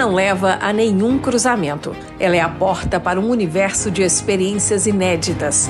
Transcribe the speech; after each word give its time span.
Não 0.00 0.14
leva 0.14 0.56
a 0.62 0.72
nenhum 0.72 1.18
cruzamento. 1.18 1.94
Ela 2.18 2.34
é 2.34 2.40
a 2.40 2.48
porta 2.48 2.98
para 2.98 3.20
um 3.20 3.28
universo 3.28 3.90
de 3.90 4.00
experiências 4.00 4.86
inéditas. 4.86 5.68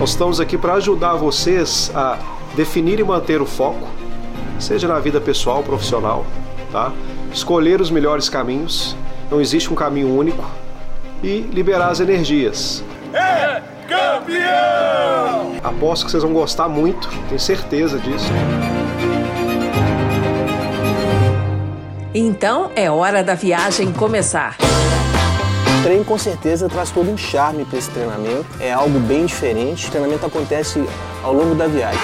Nós 0.00 0.10
estamos 0.10 0.40
aqui 0.40 0.58
para 0.58 0.74
ajudar 0.74 1.14
vocês 1.14 1.92
a 1.94 2.18
definir 2.56 2.98
e 2.98 3.04
manter 3.04 3.40
o 3.40 3.46
foco, 3.46 3.86
seja 4.58 4.88
na 4.88 4.98
vida 4.98 5.20
pessoal, 5.20 5.62
profissional, 5.62 6.26
tá? 6.72 6.92
Escolher 7.32 7.80
os 7.80 7.88
melhores 7.88 8.28
caminhos, 8.28 8.96
não 9.30 9.40
existe 9.40 9.72
um 9.72 9.76
caminho 9.76 10.12
único 10.12 10.44
e 11.22 11.42
liberar 11.52 11.90
as 11.90 12.00
energias. 12.00 12.82
É 13.14 13.75
campeão! 13.86 15.56
Aposto 15.62 16.06
que 16.06 16.10
vocês 16.10 16.22
vão 16.22 16.32
gostar 16.32 16.68
muito, 16.68 17.08
tenho 17.28 17.40
certeza 17.40 17.98
disso. 17.98 18.30
Então 22.14 22.70
é 22.74 22.90
hora 22.90 23.22
da 23.22 23.34
viagem 23.34 23.92
começar. 23.92 24.56
O 25.78 25.82
treino 25.82 26.04
com 26.04 26.16
certeza 26.16 26.68
traz 26.68 26.90
todo 26.90 27.10
um 27.10 27.16
charme 27.16 27.64
para 27.64 27.78
esse 27.78 27.90
treinamento. 27.90 28.46
É 28.58 28.72
algo 28.72 28.98
bem 29.00 29.26
diferente. 29.26 29.86
O 29.86 29.90
treinamento 29.90 30.24
acontece 30.24 30.82
ao 31.22 31.32
longo 31.32 31.54
da 31.54 31.66
viagem. 31.66 32.00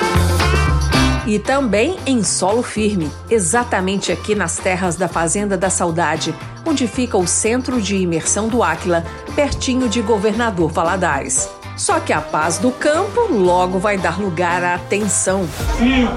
E 1.27 1.39
também 1.39 1.97
em 2.05 2.23
solo 2.23 2.63
firme, 2.63 3.11
exatamente 3.31 4.13
aqui 4.13 4.35
nas 4.35 4.57
terras 4.57 4.97
da 4.97 5.09
Fazenda 5.09 5.57
da 5.57 5.71
Saudade, 5.71 6.35
onde 6.67 6.87
fica 6.87 7.17
o 7.17 7.27
centro 7.27 7.81
de 7.81 7.97
imersão 7.97 8.49
do 8.49 8.63
Áquila, 8.63 9.05
pertinho 9.35 9.89
de 9.89 10.03
Governador 10.03 10.71
Valadares. 10.71 11.49
Só 11.83 11.99
que 11.99 12.13
a 12.13 12.21
paz 12.21 12.59
do 12.59 12.71
campo 12.71 13.23
logo 13.29 13.81
vai 13.81 13.99
dar 13.99 14.17
lugar 14.21 14.63
à 14.63 14.79
tensão. 14.79 15.49
5, 15.79 16.15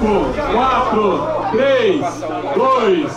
4, 0.53 1.49
3, 1.53 2.01
2, 2.55 3.11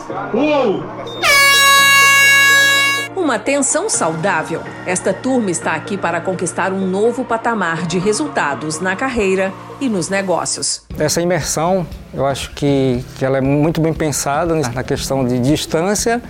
1. 3.15 3.21
Uma 3.21 3.39
tensão 3.39 3.91
saudável. 3.91 4.63
Esta 4.87 5.13
turma 5.13 5.51
está 5.51 5.75
aqui 5.75 5.99
para 5.99 6.23
conquistar 6.23 6.73
um 6.73 6.87
novo 6.87 7.23
patamar 7.23 7.87
de 7.87 7.99
resultados 7.99 8.81
na 8.81 8.97
carreira 8.97 9.53
e 9.79 9.91
nos 9.91 10.09
negócios. 10.09 10.87
Essa 10.99 11.21
imersão, 11.21 11.87
eu 12.15 12.25
acho 12.25 12.53
que, 12.53 13.05
que 13.19 13.27
ela 13.27 13.37
é 13.37 13.43
muito 13.43 13.79
bem 13.79 13.93
pensada 13.93 14.55
na 14.55 14.83
questão 14.83 15.23
de 15.23 15.39
distância 15.39 16.23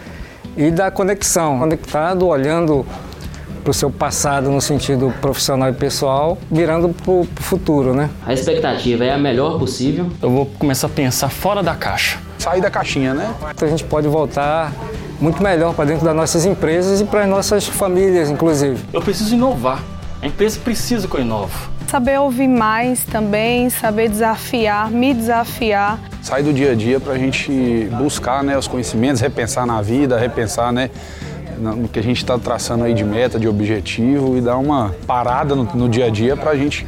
e 0.56 0.72
da 0.72 0.90
conexão. 0.90 1.60
Conectado, 1.60 2.26
olhando 2.26 2.84
para 3.68 3.72
o 3.72 3.74
seu 3.74 3.90
passado 3.90 4.50
no 4.50 4.62
sentido 4.62 5.12
profissional 5.20 5.68
e 5.68 5.74
pessoal, 5.74 6.38
virando 6.50 6.88
para 6.88 7.12
o 7.12 7.28
futuro, 7.36 7.92
né? 7.92 8.08
A 8.24 8.32
expectativa 8.32 9.04
é 9.04 9.12
a 9.12 9.18
melhor 9.18 9.58
possível. 9.58 10.06
Eu 10.22 10.30
vou 10.30 10.46
começar 10.46 10.86
a 10.86 10.90
pensar 10.90 11.28
fora 11.28 11.62
da 11.62 11.74
caixa. 11.74 12.18
Sair 12.38 12.62
da 12.62 12.70
caixinha, 12.70 13.12
né? 13.12 13.34
Então 13.54 13.68
a 13.68 13.70
gente 13.70 13.84
pode 13.84 14.08
voltar 14.08 14.72
muito 15.20 15.42
melhor 15.42 15.74
para 15.74 15.84
dentro 15.84 16.02
das 16.02 16.16
nossas 16.16 16.46
empresas 16.46 17.02
e 17.02 17.04
para 17.04 17.24
as 17.24 17.28
nossas 17.28 17.66
famílias, 17.66 18.30
inclusive. 18.30 18.82
Eu 18.90 19.02
preciso 19.02 19.34
inovar. 19.34 19.82
A 20.22 20.26
empresa 20.26 20.58
precisa 20.64 21.06
que 21.06 21.14
eu 21.16 21.20
inovo. 21.20 21.70
Saber 21.88 22.18
ouvir 22.20 22.48
mais 22.48 23.04
também, 23.04 23.68
saber 23.68 24.08
desafiar, 24.08 24.90
me 24.90 25.12
desafiar. 25.12 25.98
Sair 26.22 26.42
do 26.42 26.54
dia 26.54 26.72
a 26.72 26.74
dia 26.74 26.98
para 26.98 27.12
a 27.12 27.18
gente 27.18 27.86
buscar 27.98 28.42
né, 28.42 28.56
os 28.56 28.66
conhecimentos, 28.66 29.20
repensar 29.20 29.66
na 29.66 29.82
vida, 29.82 30.18
repensar 30.18 30.72
né, 30.72 30.90
no 31.58 31.88
que 31.88 31.98
a 31.98 32.02
gente 32.02 32.18
está 32.18 32.38
traçando 32.38 32.84
aí 32.84 32.94
de 32.94 33.04
meta, 33.04 33.38
de 33.38 33.48
objetivo 33.48 34.36
e 34.36 34.40
dar 34.40 34.56
uma 34.56 34.94
parada 35.06 35.54
no, 35.54 35.64
no 35.64 35.88
dia 35.88 36.06
a 36.06 36.10
dia 36.10 36.36
para 36.36 36.52
a 36.52 36.56
gente 36.56 36.86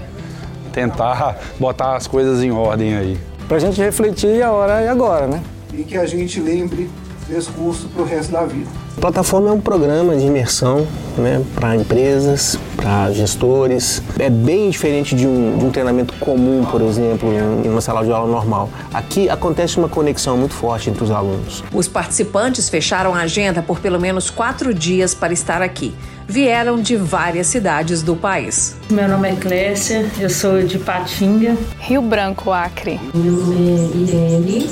tentar 0.73 1.39
botar 1.59 1.97
as 1.97 2.07
coisas 2.07 2.43
em 2.43 2.51
ordem 2.51 2.97
aí. 2.97 3.19
Para 3.49 3.57
a 3.57 3.61
gente 3.61 3.81
refletir 3.81 4.43
a 4.43 4.53
hora 4.53 4.83
e 4.83 4.89
agora, 4.89 5.27
né? 5.27 5.43
E 5.75 5.83
que 5.83 5.97
a 5.97 6.07
gente 6.07 6.41
lembre 6.41 6.89
desse 7.29 7.51
curso 7.51 7.89
para 7.89 8.03
o 8.03 8.05
resto 8.05 8.33
da 8.33 8.45
vida. 8.45 8.71
A 8.97 9.01
plataforma 9.01 9.49
é 9.49 9.53
um 9.53 9.61
programa 9.61 10.15
de 10.17 10.27
imersão 10.27 10.87
né, 11.17 11.43
para 11.55 11.75
empresas, 11.75 12.59
para 12.77 13.11
gestores. 13.13 14.03
É 14.19 14.29
bem 14.29 14.69
diferente 14.69 15.15
de 15.15 15.27
um, 15.27 15.59
de 15.59 15.65
um, 15.65 15.71
treinamento 15.71 16.13
comum, 16.15 16.67
por 16.71 16.83
exemplo, 16.83 17.31
em 17.33 17.69
uma 17.69 17.81
sala 17.81 18.05
de 18.05 18.11
aula 18.11 18.31
normal. 18.31 18.69
Aqui 18.93 19.29
acontece 19.29 19.79
uma 19.79 19.89
conexão 19.89 20.37
muito 20.37 20.55
forte 20.55 20.91
entre 20.91 21.03
os 21.03 21.11
alunos. 21.11 21.65
Os 21.73 21.89
participantes 21.89 22.69
fecharam 22.69 23.15
a 23.15 23.21
agenda 23.21 23.63
por 23.63 23.81
pelo 23.81 23.99
menos 23.99 24.29
quatro 24.29 24.75
dias 24.75 25.15
para 25.15 25.33
estar 25.33 25.63
aqui. 25.63 25.95
Vieram 26.31 26.81
de 26.81 26.95
várias 26.95 27.49
cidades 27.49 28.05
do 28.05 28.15
país. 28.15 28.77
Meu 28.89 29.09
nome 29.09 29.31
é 29.31 29.35
Clécia, 29.35 30.09
eu 30.21 30.31
sou 30.31 30.63
de 30.63 30.79
Patinga. 30.79 31.57
Rio 31.81 32.01
Branco, 32.01 32.53
Acre. 32.53 33.01
Meu 33.13 33.33
nome 33.33 33.69
é 33.69 33.97
Irene, 33.97 34.71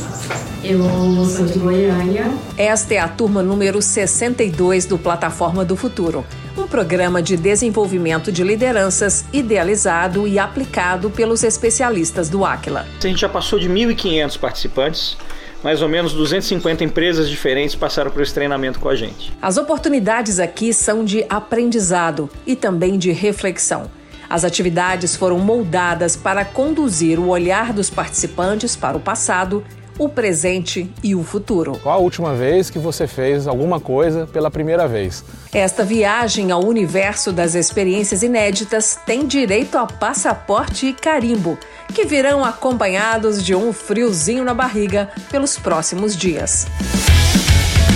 eu 0.63 0.81
sou 1.27 1.47
de 1.47 1.59
Goiânia. 1.59 2.31
Esta 2.57 2.95
é 2.95 2.99
a 2.99 3.09
turma 3.09 3.43
número 3.43 3.83
62 3.83 4.87
do 4.87 4.97
Plataforma 4.97 5.65
do 5.65 5.77
Futuro, 5.77 6.25
um 6.57 6.69
programa 6.69 7.21
de 7.21 7.37
desenvolvimento 7.37 8.31
de 8.31 8.45
lideranças 8.45 9.25
idealizado 9.33 10.29
e 10.29 10.39
aplicado 10.39 11.11
pelos 11.11 11.43
especialistas 11.43 12.29
do 12.29 12.45
Aquila. 12.45 12.87
A 13.03 13.05
gente 13.05 13.21
já 13.21 13.29
passou 13.29 13.59
de 13.59 13.69
1.500 13.69 14.39
participantes. 14.39 15.17
Mais 15.63 15.83
ou 15.83 15.89
menos 15.89 16.13
250 16.13 16.85
empresas 16.85 17.29
diferentes 17.29 17.75
passaram 17.75 18.11
por 18.11 18.23
esse 18.23 18.33
treinamento 18.33 18.79
com 18.79 18.89
a 18.89 18.95
gente. 18.95 19.33
As 19.43 19.57
oportunidades 19.57 20.39
aqui 20.39 20.73
são 20.73 21.05
de 21.05 21.25
aprendizado 21.29 22.31
e 22.47 22.55
também 22.55 22.97
de 22.97 23.11
reflexão. 23.11 23.91
As 24.31 24.45
atividades 24.45 25.17
foram 25.17 25.39
moldadas 25.39 26.15
para 26.15 26.45
conduzir 26.45 27.19
o 27.19 27.29
olhar 27.29 27.73
dos 27.73 27.89
participantes 27.89 28.77
para 28.77 28.97
o 28.97 29.01
passado 29.01 29.65
o 29.99 30.09
presente 30.09 30.91
e 31.03 31.15
o 31.15 31.25
futuro. 31.25 31.79
Qual 31.83 31.95
a 31.95 31.99
última 31.99 32.35
vez 32.35 32.71
que 32.71 32.79
você 32.79 33.07
fez 33.07 33.49
alguma 33.49 33.81
coisa 33.81 34.27
pela 34.27 34.51
primeira 34.51 34.87
vez? 34.87 35.25
Esta 35.53 35.85
viagem 35.85 36.53
ao 36.53 36.65
universo 36.65 37.33
das 37.33 37.55
experiências 37.55 38.23
inéditas 38.23 38.99
tem 39.05 39.27
direito 39.27 39.77
a 39.77 39.87
passaporte 39.87 40.87
e 40.87 40.93
carimbo, 40.93 41.59
que 41.93 42.05
virão 42.05 42.45
acompanhados 42.45 43.45
de 43.45 43.55
um 43.55 43.73
friozinho 43.73 44.45
na 44.45 44.55
barriga 44.55 45.11
pelos 45.31 45.59
próximos 45.59 46.17
dias. 46.17 46.67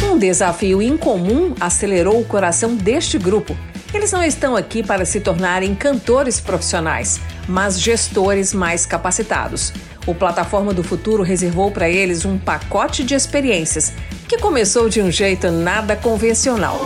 Um 0.02 0.18
desafio 0.18 0.82
incomum 0.82 1.54
acelerou 1.60 2.20
o 2.20 2.24
coração 2.24 2.74
deste 2.74 3.16
grupo. 3.16 3.56
Eles 3.94 4.10
não 4.10 4.22
estão 4.22 4.56
aqui 4.56 4.82
para 4.82 5.04
se 5.04 5.20
tornarem 5.20 5.74
cantores 5.74 6.40
profissionais, 6.40 7.20
mas 7.46 7.78
gestores 7.78 8.52
mais 8.54 8.86
capacitados. 8.86 9.72
O 10.06 10.14
Plataforma 10.14 10.74
do 10.74 10.82
Futuro 10.82 11.22
reservou 11.22 11.70
para 11.70 11.88
eles 11.88 12.24
um 12.24 12.36
pacote 12.36 13.04
de 13.04 13.14
experiências 13.14 13.92
que 14.28 14.38
começou 14.38 14.88
de 14.88 15.00
um 15.00 15.10
jeito 15.10 15.50
nada 15.50 15.94
convencional. 15.94 16.80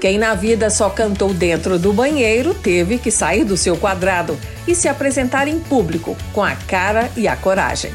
Quem 0.00 0.18
na 0.18 0.34
vida 0.34 0.70
só 0.70 0.88
cantou 0.90 1.34
dentro 1.34 1.78
do 1.78 1.92
banheiro 1.92 2.54
teve 2.54 2.98
que 2.98 3.10
sair 3.10 3.44
do 3.44 3.56
seu 3.56 3.76
quadrado 3.76 4.38
e 4.66 4.74
se 4.74 4.88
apresentar 4.88 5.48
em 5.48 5.58
público 5.58 6.16
com 6.32 6.42
a 6.42 6.54
cara 6.54 7.10
e 7.16 7.26
a 7.26 7.34
coragem. 7.34 7.90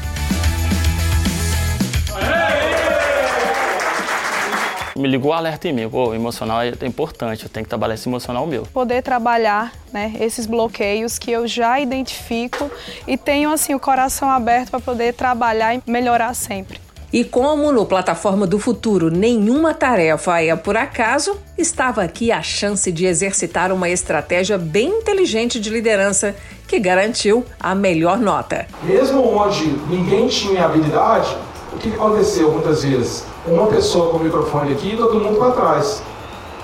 Me 4.96 5.08
ligou 5.08 5.30
o 5.30 5.34
alerta 5.34 5.68
em 5.68 5.72
mim. 5.72 5.88
o 5.90 6.14
emocional 6.14 6.60
é 6.62 6.86
importante, 6.86 7.44
eu 7.44 7.48
tenho 7.48 7.64
que 7.64 7.70
trabalhar 7.70 7.94
esse 7.94 8.08
emocional 8.08 8.46
meu. 8.46 8.62
Poder 8.72 9.02
trabalhar 9.02 9.72
né, 9.92 10.14
esses 10.20 10.46
bloqueios 10.46 11.18
que 11.18 11.30
eu 11.30 11.46
já 11.46 11.80
identifico 11.80 12.70
e 13.06 13.16
tenho 13.16 13.50
assim 13.50 13.74
o 13.74 13.80
coração 13.80 14.30
aberto 14.30 14.70
para 14.70 14.80
poder 14.80 15.14
trabalhar 15.14 15.74
e 15.74 15.82
melhorar 15.86 16.34
sempre. 16.34 16.80
E 17.12 17.22
como 17.22 17.70
no 17.70 17.86
Plataforma 17.86 18.44
do 18.44 18.58
Futuro 18.58 19.08
nenhuma 19.08 19.72
tarefa 19.72 20.42
é 20.42 20.56
por 20.56 20.76
acaso, 20.76 21.38
estava 21.56 22.02
aqui 22.02 22.32
a 22.32 22.42
chance 22.42 22.90
de 22.90 23.06
exercitar 23.06 23.70
uma 23.70 23.88
estratégia 23.88 24.58
bem 24.58 24.88
inteligente 24.88 25.60
de 25.60 25.70
liderança 25.70 26.34
que 26.66 26.80
garantiu 26.80 27.44
a 27.60 27.72
melhor 27.72 28.18
nota. 28.18 28.66
Mesmo 28.82 29.22
onde 29.28 29.64
ninguém 29.88 30.26
tinha 30.26 30.64
habilidade, 30.64 31.36
o 31.72 31.76
que 31.76 31.90
aconteceu 31.90 32.50
muitas 32.50 32.82
vezes? 32.82 33.24
Uma 33.46 33.66
pessoa 33.66 34.10
com 34.10 34.16
o 34.16 34.24
microfone 34.24 34.72
aqui 34.72 34.94
e 34.94 34.96
todo 34.96 35.20
mundo 35.20 35.38
para 35.38 35.50
trás. 35.50 36.02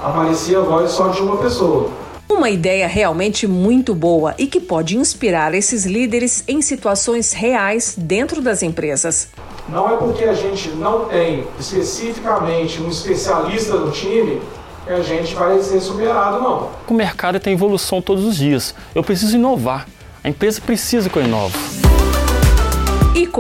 Aparecia 0.02 0.60
a 0.60 0.62
voz 0.62 0.90
só 0.90 1.08
de 1.08 1.20
uma 1.20 1.36
pessoa. 1.36 1.90
Uma 2.26 2.48
ideia 2.48 2.88
realmente 2.88 3.46
muito 3.46 3.94
boa 3.94 4.34
e 4.38 4.46
que 4.46 4.58
pode 4.58 4.96
inspirar 4.96 5.52
esses 5.52 5.84
líderes 5.84 6.42
em 6.48 6.62
situações 6.62 7.34
reais 7.34 7.94
dentro 7.98 8.40
das 8.40 8.62
empresas. 8.62 9.28
Não 9.68 9.92
é 9.92 9.96
porque 9.98 10.24
a 10.24 10.32
gente 10.32 10.70
não 10.70 11.04
tem 11.04 11.46
especificamente 11.58 12.80
um 12.80 12.88
especialista 12.88 13.74
no 13.74 13.90
time 13.90 14.40
que 14.86 14.92
a 14.92 15.02
gente 15.02 15.34
vai 15.34 15.60
ser 15.60 15.80
superado, 15.80 16.40
não. 16.40 16.70
O 16.88 16.94
mercado 16.94 17.38
tem 17.38 17.52
evolução 17.52 18.00
todos 18.00 18.24
os 18.24 18.36
dias. 18.36 18.74
Eu 18.94 19.04
preciso 19.04 19.36
inovar. 19.36 19.86
A 20.24 20.30
empresa 20.30 20.62
precisa 20.62 21.10
que 21.10 21.18
eu 21.18 21.22
inove. 21.22 21.89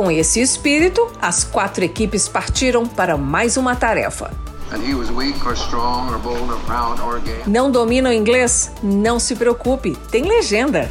Com 0.00 0.10
esse 0.10 0.40
espírito, 0.40 1.12
as 1.20 1.44
quatro 1.44 1.84
equipes 1.84 2.26
partiram 2.26 2.86
para 2.86 3.18
mais 3.18 3.58
uma 3.58 3.76
tarefa. 3.76 4.30
Não 7.46 7.70
domina 7.70 8.08
o 8.08 8.12
inglês? 8.14 8.72
Não 8.82 9.20
se 9.20 9.36
preocupe, 9.36 9.94
tem 10.10 10.22
legenda. 10.22 10.88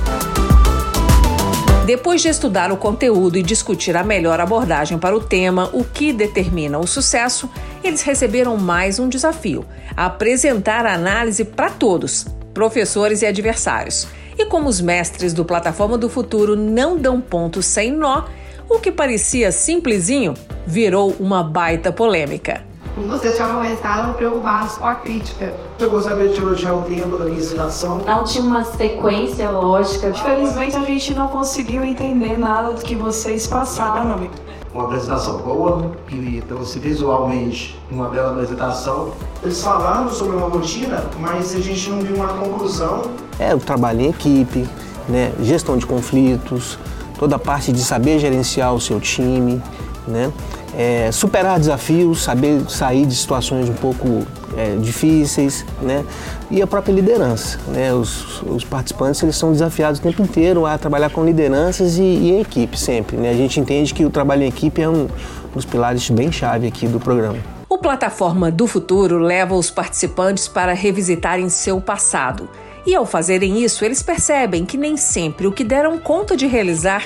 Depois 1.87 2.21
de 2.21 2.27
estudar 2.27 2.71
o 2.71 2.77
conteúdo 2.77 3.35
e 3.35 3.41
discutir 3.41 3.97
a 3.97 4.03
melhor 4.03 4.39
abordagem 4.39 4.99
para 4.99 5.15
o 5.15 5.19
tema, 5.19 5.71
o 5.73 5.83
que 5.83 6.13
determina 6.13 6.77
o 6.77 6.85
sucesso, 6.85 7.49
eles 7.83 8.03
receberam 8.03 8.57
mais 8.57 8.99
um 8.99 9.09
desafio: 9.09 9.65
apresentar 9.97 10.85
a 10.85 10.93
análise 10.93 11.43
para 11.43 11.71
todos, 11.71 12.27
professores 12.53 13.23
e 13.23 13.25
adversários. 13.25 14.07
E 14.37 14.45
como 14.45 14.69
os 14.69 14.79
mestres 14.79 15.33
do 15.33 15.43
Plataforma 15.43 15.97
do 15.97 16.07
Futuro 16.07 16.55
não 16.55 16.95
dão 16.95 17.19
ponto 17.19 17.61
sem 17.63 17.91
nó, 17.91 18.25
o 18.69 18.79
que 18.79 18.91
parecia 18.91 19.51
simplesinho 19.51 20.35
virou 20.65 21.15
uma 21.19 21.43
baita 21.43 21.91
polêmica. 21.91 22.63
Vocês 23.07 23.37
já 23.37 23.47
começaram 23.47 24.13
preocupados 24.13 24.77
com 24.77 24.85
a 24.85 24.95
crítica. 24.95 25.53
Eu 25.79 25.89
gostaria 25.89 26.27
de 26.27 26.39
elogiar 26.39 26.73
o 26.73 26.81
tempo 26.83 27.17
da 27.17 27.29
ensinação. 27.29 27.99
Não 28.05 28.23
tinha 28.23 28.43
uma 28.43 28.63
sequência 28.63 29.49
lógica. 29.49 30.09
Infelizmente 30.09 30.75
a 30.75 30.81
gente 30.81 31.13
não 31.13 31.29
conseguiu 31.29 31.83
entender 31.83 32.37
nada 32.37 32.73
do 32.73 32.81
que 32.81 32.95
vocês 32.95 33.47
passaram. 33.47 34.29
Uma 34.73 34.83
apresentação 34.83 35.37
boa, 35.37 35.91
que 36.07 36.43
trouxe 36.47 36.77
visualmente 36.77 37.79
uma 37.89 38.09
bela 38.09 38.31
apresentação. 38.31 39.13
Eles 39.41 39.61
falaram 39.63 40.09
sobre 40.09 40.35
uma 40.35 40.47
rotina, 40.47 41.03
mas 41.19 41.55
a 41.55 41.59
gente 41.59 41.89
não 41.89 42.01
viu 42.01 42.17
uma 42.17 42.27
conclusão. 42.27 43.03
É 43.39 43.55
o 43.55 43.59
trabalho 43.59 44.01
em 44.01 44.09
equipe, 44.09 44.67
né? 45.07 45.33
gestão 45.41 45.77
de 45.77 45.85
conflitos, 45.85 46.77
toda 47.19 47.35
a 47.35 47.39
parte 47.39 47.71
de 47.71 47.81
saber 47.81 48.17
gerenciar 48.17 48.73
o 48.73 48.79
seu 48.79 48.99
time, 48.99 49.61
né? 50.07 50.31
É, 50.75 51.11
superar 51.11 51.59
desafios, 51.59 52.23
saber 52.23 52.61
sair 52.69 53.05
de 53.05 53.15
situações 53.15 53.67
um 53.67 53.73
pouco 53.73 54.25
é, 54.55 54.75
difíceis, 54.77 55.65
né? 55.81 56.05
E 56.49 56.61
a 56.61 56.67
própria 56.67 56.93
liderança, 56.93 57.59
né? 57.67 57.93
Os, 57.93 58.41
os, 58.43 58.63
participantes 58.63 59.21
eles 59.21 59.35
são 59.35 59.51
desafiados 59.51 59.99
o 59.99 60.03
tempo 60.03 60.21
inteiro 60.21 60.65
a 60.65 60.77
trabalhar 60.77 61.09
com 61.09 61.25
lideranças 61.25 61.97
e, 61.97 62.01
e 62.01 62.31
em 62.31 62.41
equipe 62.41 62.79
sempre, 62.79 63.17
né? 63.17 63.31
A 63.31 63.35
gente 63.35 63.59
entende 63.59 63.93
que 63.93 64.05
o 64.05 64.09
trabalho 64.09 64.43
em 64.43 64.47
equipe 64.47 64.81
é 64.81 64.89
um 64.89 65.07
dos 65.53 65.65
pilares 65.65 66.09
bem 66.09 66.31
chave 66.31 66.67
aqui 66.67 66.87
do 66.87 66.99
programa. 66.99 67.37
O 67.67 67.77
Plataforma 67.77 68.49
do 68.49 68.65
Futuro 68.65 69.19
leva 69.19 69.55
os 69.55 69.69
participantes 69.69 70.47
para 70.47 70.73
revisitarem 70.73 71.49
seu 71.49 71.79
passado. 71.81 72.49
E 72.89 72.95
ao 72.95 73.05
fazerem 73.05 73.63
isso, 73.63 73.85
eles 73.85 74.01
percebem 74.01 74.65
que 74.65 74.75
nem 74.75 74.97
sempre 74.97 75.45
o 75.45 75.51
que 75.51 75.63
deram 75.63 75.99
conta 75.99 76.35
de 76.35 76.47
realizar 76.47 77.03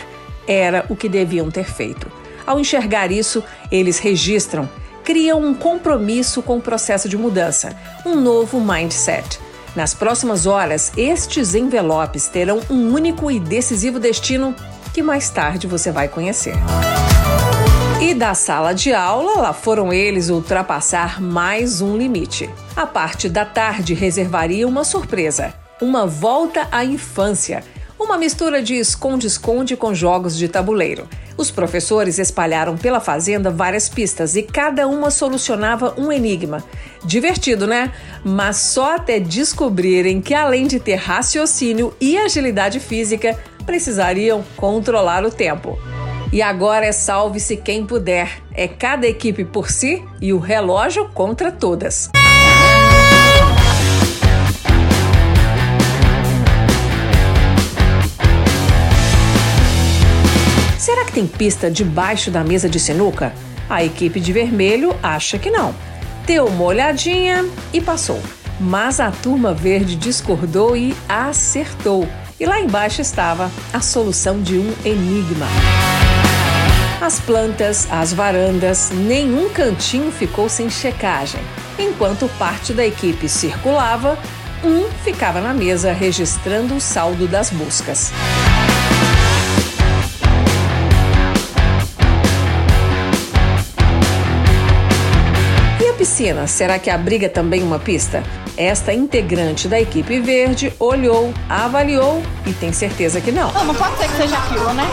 era 0.48 0.86
o 0.88 0.96
que 0.96 1.10
deviam 1.10 1.52
ter 1.52 1.66
feito. 1.66 2.10
Ao 2.48 2.58
enxergar 2.58 3.12
isso, 3.12 3.44
eles 3.70 4.00
registram, 4.00 4.70
criam 5.04 5.44
um 5.44 5.54
compromisso 5.54 6.42
com 6.42 6.56
o 6.56 6.62
processo 6.62 7.10
de 7.10 7.18
mudança, 7.18 7.76
um 8.06 8.16
novo 8.16 8.62
mindset. 8.62 9.42
Nas 9.76 9.94
próximas 9.94 10.46
horas, 10.46 10.94
estes 10.96 11.54
envelopes 11.54 12.30
terão 12.30 12.62
um 12.70 12.94
único 12.94 13.30
e 13.30 13.38
decisivo 13.38 14.00
destino 14.00 14.56
que 14.94 15.04
mais 15.04 15.30
tarde 15.30 15.68
você 15.68 15.92
vai 15.92 16.08
conhecer. 16.08 16.56
E 18.02 18.14
da 18.14 18.34
sala 18.34 18.74
de 18.74 18.94
aula, 18.94 19.42
lá 19.42 19.52
foram 19.52 19.92
eles 19.92 20.30
ultrapassar 20.30 21.22
mais 21.22 21.82
um 21.82 21.98
limite. 21.98 22.50
A 22.74 22.88
parte 22.88 23.28
da 23.28 23.44
tarde 23.44 23.94
reservaria 23.94 24.66
uma 24.66 24.86
surpresa: 24.86 25.54
uma 25.82 26.06
volta 26.06 26.68
à 26.72 26.84
infância 26.84 27.64
uma 28.04 28.18
mistura 28.18 28.62
de 28.62 28.76
esconde-esconde 28.76 29.78
com 29.78 29.94
jogos 29.94 30.38
de 30.38 30.48
tabuleiro. 30.48 31.08
Os 31.38 31.50
professores 31.50 32.20
espalharam 32.20 32.78
pela 32.78 33.00
fazenda 33.00 33.50
várias 33.50 33.90
pistas 33.90 34.36
e 34.36 34.44
cada 34.44 34.88
uma 34.88 35.10
solucionava 35.10 35.96
um 35.98 36.12
enigma. 36.12 36.64
Divertido, 37.04 37.66
né? 37.66 37.92
Mas 38.24 38.58
só 38.58 38.96
até 38.96 39.20
descobrirem 39.20 40.22
que, 40.22 40.34
além 40.34 40.68
de 40.68 40.80
ter 40.80 40.96
raciocínio 40.96 41.94
e 42.00 42.18
agilidade 42.18 42.80
física, 42.80 43.38
precisariam 43.66 44.44
controlar 44.58 45.26
o 45.26 45.32
tempo. 45.32 45.80
E 46.32 46.42
agora 46.42 46.86
é 46.86 46.92
salve-se 46.92 47.58
quem 47.58 47.86
puder. 47.86 48.42
É 48.54 48.68
cada 48.68 49.08
equipe 49.08 49.46
por 49.46 49.72
si 49.72 50.04
e 50.22 50.34
o 50.34 50.40
relógio 50.40 51.10
contra 51.14 51.52
todas. 51.52 52.10
Tem 61.14 61.28
pista 61.28 61.70
debaixo 61.70 62.32
da 62.32 62.44
mesa 62.44 62.68
de 62.68 62.80
sinuca? 62.80 63.34
A 63.70 63.84
equipe 63.84 64.20
de 64.20 64.34
vermelho 64.34 64.96
acha 65.02 65.38
que 65.38 65.52
não. 65.52 65.74
Deu 66.26 66.48
uma 66.48 66.64
olhadinha 66.64 67.46
e 67.72 67.80
passou. 67.80 68.20
Mas 68.60 69.00
a 69.00 69.12
turma 69.12 69.54
verde 69.54 69.96
discordou 69.96 70.76
e 70.76 70.96
acertou. 71.08 72.08
E 72.40 72.46
lá 72.46 72.60
embaixo 72.60 73.02
estava 73.02 73.52
a 73.72 73.80
solução 73.80 74.42
de 74.42 74.58
um 74.58 74.74
enigma. 74.84 75.46
As 77.00 77.20
plantas, 77.20 77.88
as 77.92 78.12
varandas, 78.14 78.90
nenhum 78.92 79.50
cantinho 79.50 80.12
ficou 80.12 80.50
sem 80.50 80.70
checagem. 80.70 81.42
Enquanto 81.78 82.30
parte 82.40 82.74
da 82.74 82.86
equipe 82.86 83.30
circulava, 83.30 84.18
um 84.64 84.90
ficava 85.04 85.42
na 85.42 85.54
mesa 85.54 85.92
registrando 85.92 86.76
o 86.76 86.82
saldo 86.82 87.28
das 87.28 87.50
buscas. 87.50 88.12
Piscina, 96.14 96.46
será 96.46 96.78
que 96.78 96.92
abriga 96.92 97.28
também 97.28 97.64
uma 97.64 97.80
pista? 97.80 98.22
Esta 98.56 98.94
integrante 98.94 99.68
da 99.68 99.82
equipe 99.82 100.20
verde 100.20 100.72
olhou, 100.80 101.34
avaliou 101.50 102.22
e 102.46 102.54
tem 102.54 102.72
certeza 102.72 103.20
que 103.20 103.32
não. 103.32 103.52
Não, 103.52 103.66
não 103.66 103.74
pode 103.74 103.98
ser 103.98 104.08
que 104.10 104.18
seja 104.18 104.38
aquilo, 104.38 104.72
né? 104.74 104.84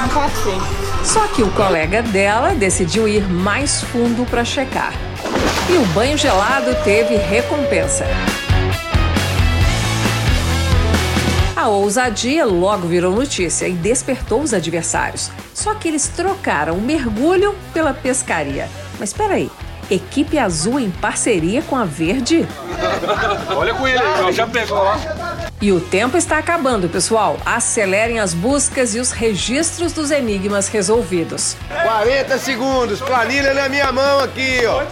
Não 0.00 0.08
pode 0.08 0.32
ser. 0.32 1.06
Só 1.06 1.28
que 1.28 1.44
o 1.44 1.50
colega 1.52 2.02
dela 2.02 2.56
decidiu 2.56 3.06
ir 3.06 3.22
mais 3.30 3.82
fundo 3.82 4.28
para 4.28 4.44
checar. 4.44 4.92
E 5.70 5.76
o 5.76 5.86
banho 5.94 6.18
gelado 6.18 6.74
teve 6.82 7.14
recompensa. 7.14 8.04
A 11.54 11.68
ousadia 11.68 12.44
logo 12.44 12.88
virou 12.88 13.14
notícia 13.14 13.68
e 13.68 13.72
despertou 13.74 14.42
os 14.42 14.52
adversários. 14.52 15.30
Só 15.54 15.72
que 15.76 15.86
eles 15.86 16.08
trocaram 16.08 16.74
o 16.74 16.80
mergulho 16.80 17.54
pela 17.72 17.94
pescaria. 17.94 18.68
Mas 18.98 19.10
espera 19.10 19.34
aí, 19.34 19.50
Equipe 19.90 20.38
Azul 20.38 20.80
em 20.80 20.90
parceria 20.90 21.62
com 21.62 21.76
a 21.76 21.84
Verde? 21.84 22.46
Olha 23.54 23.74
com 23.74 23.86
ele, 23.86 24.32
já 24.32 24.46
pegou, 24.46 24.78
ó. 24.78 24.96
E 25.60 25.72
o 25.72 25.80
tempo 25.80 26.16
está 26.16 26.38
acabando, 26.38 26.88
pessoal. 26.88 27.38
Acelerem 27.46 28.20
as 28.20 28.34
buscas 28.34 28.94
e 28.94 28.98
os 28.98 29.12
registros 29.12 29.92
dos 29.92 30.10
enigmas 30.10 30.68
resolvidos. 30.68 31.56
40 31.82 32.38
segundos, 32.38 33.00
planilha 33.00 33.54
na 33.54 33.68
minha 33.68 33.90
mão 33.90 34.20
aqui, 34.20 34.60
ó. 34.66 34.82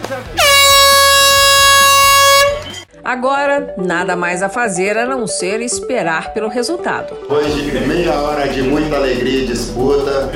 Agora, 3.03 3.75
nada 3.77 4.15
mais 4.15 4.41
a 4.41 4.47
fazer 4.47 4.97
a 4.97 5.05
não 5.05 5.27
ser 5.27 5.59
esperar 5.59 6.33
pelo 6.33 6.47
resultado. 6.47 7.13
Depois 7.19 7.53
de 7.53 7.71
meia 7.81 8.13
hora 8.13 8.47
de 8.47 8.61
muita 8.61 8.95
alegria 8.95 9.43
e 9.43 9.47
disputa 9.47 10.31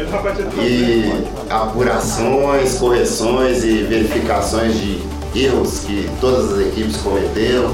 e 0.61 1.23
apurações, 1.49 2.77
correções 2.77 3.63
e 3.63 3.83
verificações 3.83 4.75
de 4.77 5.01
erros 5.33 5.79
que 5.85 6.09
todas 6.19 6.51
as 6.51 6.67
equipes 6.67 6.97
cometeram, 6.97 7.73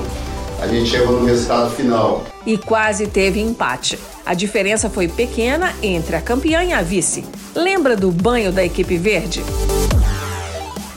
a 0.62 0.68
gente 0.68 0.92
chegou 0.92 1.20
no 1.20 1.26
resultado 1.26 1.72
final. 1.72 2.24
E 2.46 2.56
quase 2.56 3.08
teve 3.08 3.42
empate. 3.42 3.98
A 4.24 4.36
diferença 4.36 4.92
foi 4.92 5.08
pequena 5.08 5.74
entre 5.82 6.16
a 6.16 6.22
campeã 6.22 6.64
e 6.64 6.72
a 6.72 6.84
vice. 6.84 7.26
Lembra 7.56 7.96
do 7.96 8.12
banho 8.12 8.52
da 8.52 8.64
equipe 8.64 8.96
verde? 8.96 9.44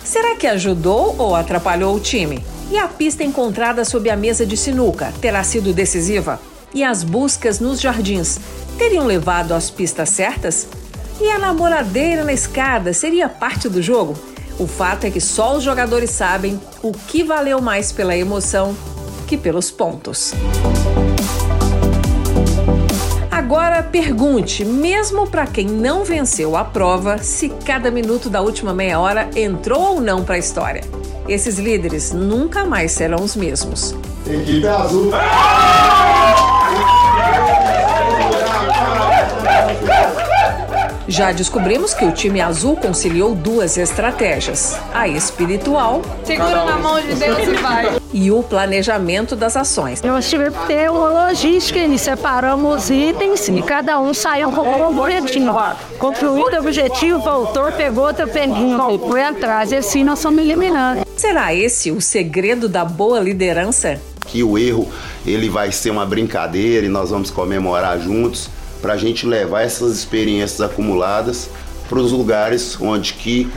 Será 0.04 0.36
que 0.36 0.46
ajudou 0.46 1.16
ou 1.18 1.34
atrapalhou 1.34 1.94
o 1.94 2.00
time? 2.00 2.44
E 2.68 2.76
a 2.76 2.88
pista 2.88 3.22
encontrada 3.22 3.84
sob 3.84 4.10
a 4.10 4.16
mesa 4.16 4.44
de 4.44 4.56
sinuca 4.56 5.12
terá 5.20 5.44
sido 5.44 5.72
decisiva? 5.72 6.40
E 6.74 6.82
as 6.82 7.04
buscas 7.04 7.60
nos 7.60 7.80
jardins 7.80 8.40
teriam 8.76 9.06
levado 9.06 9.52
às 9.52 9.70
pistas 9.70 10.10
certas? 10.10 10.66
E 11.20 11.30
a 11.30 11.38
namoradeira 11.38 12.24
na 12.24 12.32
escada 12.32 12.92
seria 12.92 13.28
parte 13.28 13.68
do 13.68 13.80
jogo? 13.80 14.14
O 14.58 14.66
fato 14.66 15.04
é 15.04 15.10
que 15.10 15.20
só 15.20 15.56
os 15.56 15.62
jogadores 15.62 16.10
sabem 16.10 16.60
o 16.82 16.90
que 16.92 17.22
valeu 17.22 17.60
mais 17.60 17.92
pela 17.92 18.16
emoção 18.16 18.76
que 19.28 19.36
pelos 19.36 19.70
pontos. 19.70 20.32
Agora 23.30 23.80
pergunte, 23.82 24.64
mesmo 24.64 25.28
para 25.28 25.46
quem 25.46 25.66
não 25.66 26.04
venceu 26.04 26.56
a 26.56 26.64
prova, 26.64 27.18
se 27.18 27.48
cada 27.48 27.92
minuto 27.92 28.28
da 28.28 28.40
última 28.40 28.74
meia 28.74 28.98
hora 28.98 29.30
entrou 29.36 29.94
ou 29.94 30.00
não 30.00 30.24
para 30.24 30.34
a 30.34 30.38
história. 30.38 30.82
Esses 31.28 31.58
líderes 31.58 32.12
nunca 32.12 32.64
mais 32.64 32.92
serão 32.92 33.22
os 33.22 33.34
mesmos. 33.34 33.94
Equipe 34.26 34.66
azul. 34.68 35.10
Já 41.08 41.32
descobrimos 41.32 41.94
que 41.94 42.04
o 42.04 42.12
time 42.12 42.40
azul 42.40 42.76
conciliou 42.76 43.34
duas 43.34 43.76
estratégias: 43.76 44.78
a 44.92 45.08
espiritual. 45.08 46.02
Segura 46.24 46.64
na 46.64 46.76
mão 46.76 47.00
de 47.00 47.14
Deus 47.14 47.38
e 47.38 47.54
vai. 47.54 47.96
e 48.12 48.30
o 48.30 48.42
planejamento 48.42 49.34
das 49.34 49.56
ações. 49.56 50.02
Nós 50.02 50.28
tivemos 50.28 50.58
que 50.58 50.66
ter 50.66 50.90
uma 50.90 51.26
logística 51.26 51.78
e 51.78 51.98
separamos 51.98 52.84
os 52.84 52.90
itens 52.90 53.48
e 53.48 53.62
cada 53.62 54.00
um 54.00 54.12
saiu 54.12 54.50
com 54.50 54.62
um 54.62 55.00
objetivo. 55.00 55.56
Concluído 55.98 56.54
o 56.54 56.60
objetivo, 56.60 57.18
voltou, 57.20 57.70
pegou 57.72 58.06
outro 58.06 58.28
peninho, 58.28 58.98
foi 59.08 59.22
atrás. 59.22 59.72
E 59.72 59.76
assim 59.76 60.02
nós 60.02 60.18
somos 60.18 60.40
eliminando. 60.40 61.05
Será 61.26 61.52
esse 61.52 61.90
o 61.90 62.00
segredo 62.00 62.68
da 62.68 62.84
boa 62.84 63.18
liderança? 63.18 64.00
Que 64.28 64.44
o 64.44 64.56
erro 64.56 64.88
ele 65.26 65.48
vai 65.48 65.72
ser 65.72 65.90
uma 65.90 66.06
brincadeira 66.06 66.86
e 66.86 66.88
nós 66.88 67.10
vamos 67.10 67.32
comemorar 67.32 67.98
juntos 67.98 68.48
para 68.80 68.92
a 68.92 68.96
gente 68.96 69.26
levar 69.26 69.62
essas 69.62 69.92
experiências 69.92 70.60
acumuladas 70.60 71.50
para 71.88 71.98
os 71.98 72.12
lugares 72.12 72.80
onde 72.80 73.14
que 73.14 73.50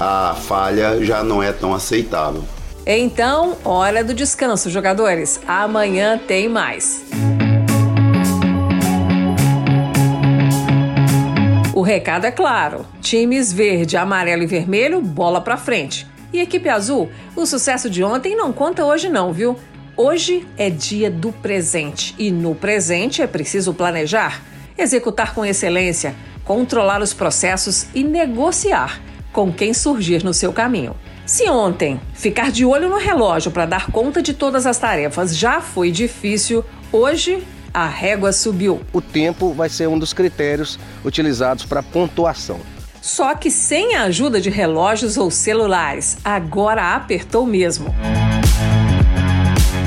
a 0.00 0.34
falha 0.34 1.04
já 1.04 1.22
não 1.22 1.42
é 1.42 1.52
tão 1.52 1.74
aceitável. 1.74 2.42
Então, 2.86 3.58
hora 3.62 4.02
do 4.02 4.14
descanso, 4.14 4.70
jogadores. 4.70 5.38
Amanhã 5.46 6.16
tem 6.16 6.48
mais. 6.48 7.02
O 11.74 11.82
recado 11.82 12.24
é 12.24 12.30
claro: 12.30 12.86
times 13.02 13.52
verde, 13.52 13.94
amarelo 13.94 14.42
e 14.42 14.46
vermelho, 14.46 15.02
bola 15.02 15.42
pra 15.42 15.58
frente. 15.58 16.06
E 16.32 16.40
equipe 16.40 16.68
azul, 16.68 17.10
o 17.34 17.46
sucesso 17.46 17.88
de 17.88 18.04
ontem 18.04 18.36
não 18.36 18.52
conta 18.52 18.84
hoje 18.84 19.08
não, 19.08 19.32
viu? 19.32 19.56
Hoje 19.96 20.46
é 20.58 20.68
dia 20.68 21.10
do 21.10 21.32
presente 21.32 22.14
e 22.18 22.30
no 22.30 22.54
presente 22.54 23.22
é 23.22 23.26
preciso 23.26 23.72
planejar, 23.72 24.42
executar 24.76 25.34
com 25.34 25.44
excelência, 25.44 26.14
controlar 26.44 27.00
os 27.00 27.14
processos 27.14 27.86
e 27.94 28.04
negociar 28.04 29.00
com 29.32 29.52
quem 29.52 29.72
surgir 29.72 30.22
no 30.22 30.34
seu 30.34 30.52
caminho. 30.52 30.94
Se 31.24 31.48
ontem 31.48 32.00
ficar 32.12 32.50
de 32.50 32.64
olho 32.64 32.88
no 32.88 32.98
relógio 32.98 33.50
para 33.50 33.66
dar 33.66 33.90
conta 33.90 34.22
de 34.22 34.34
todas 34.34 34.66
as 34.66 34.78
tarefas 34.78 35.36
já 35.36 35.60
foi 35.60 35.90
difícil, 35.90 36.64
hoje 36.92 37.42
a 37.72 37.86
régua 37.86 38.32
subiu. 38.32 38.80
O 38.92 39.00
tempo 39.00 39.52
vai 39.52 39.68
ser 39.68 39.88
um 39.88 39.98
dos 39.98 40.12
critérios 40.12 40.78
utilizados 41.04 41.64
para 41.64 41.82
pontuação. 41.82 42.60
Só 43.00 43.34
que 43.34 43.50
sem 43.50 43.94
a 43.94 44.02
ajuda 44.02 44.40
de 44.40 44.50
relógios 44.50 45.16
ou 45.16 45.30
celulares, 45.30 46.18
agora 46.24 46.94
apertou 46.94 47.46
mesmo. 47.46 47.94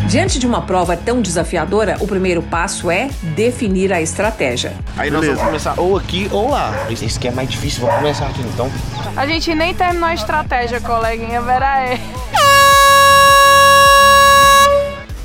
Diante 0.07 0.39
de 0.39 0.45
uma 0.45 0.61
prova 0.61 0.97
tão 0.97 1.21
desafiadora, 1.21 1.95
o 2.01 2.07
primeiro 2.07 2.41
passo 2.41 2.91
é 2.91 3.09
definir 3.33 3.93
a 3.93 4.01
estratégia. 4.01 4.73
Aí 4.97 5.09
nós 5.09 5.25
vamos 5.25 5.41
começar 5.41 5.79
ou 5.79 5.95
aqui 5.95 6.27
ou 6.33 6.49
lá. 6.49 6.85
Esse 6.89 7.17
aqui 7.17 7.29
é 7.29 7.31
mais 7.31 7.49
difícil, 7.49 7.81
vamos 7.81 7.95
começar 7.95 8.27
aqui 8.27 8.41
então. 8.41 8.69
A 9.15 9.25
gente 9.25 9.55
nem 9.55 9.73
terminou 9.73 10.09
a 10.09 10.13
estratégia, 10.13 10.81
coleguinha, 10.81 11.41
verá 11.41 11.79
é. 11.81 11.99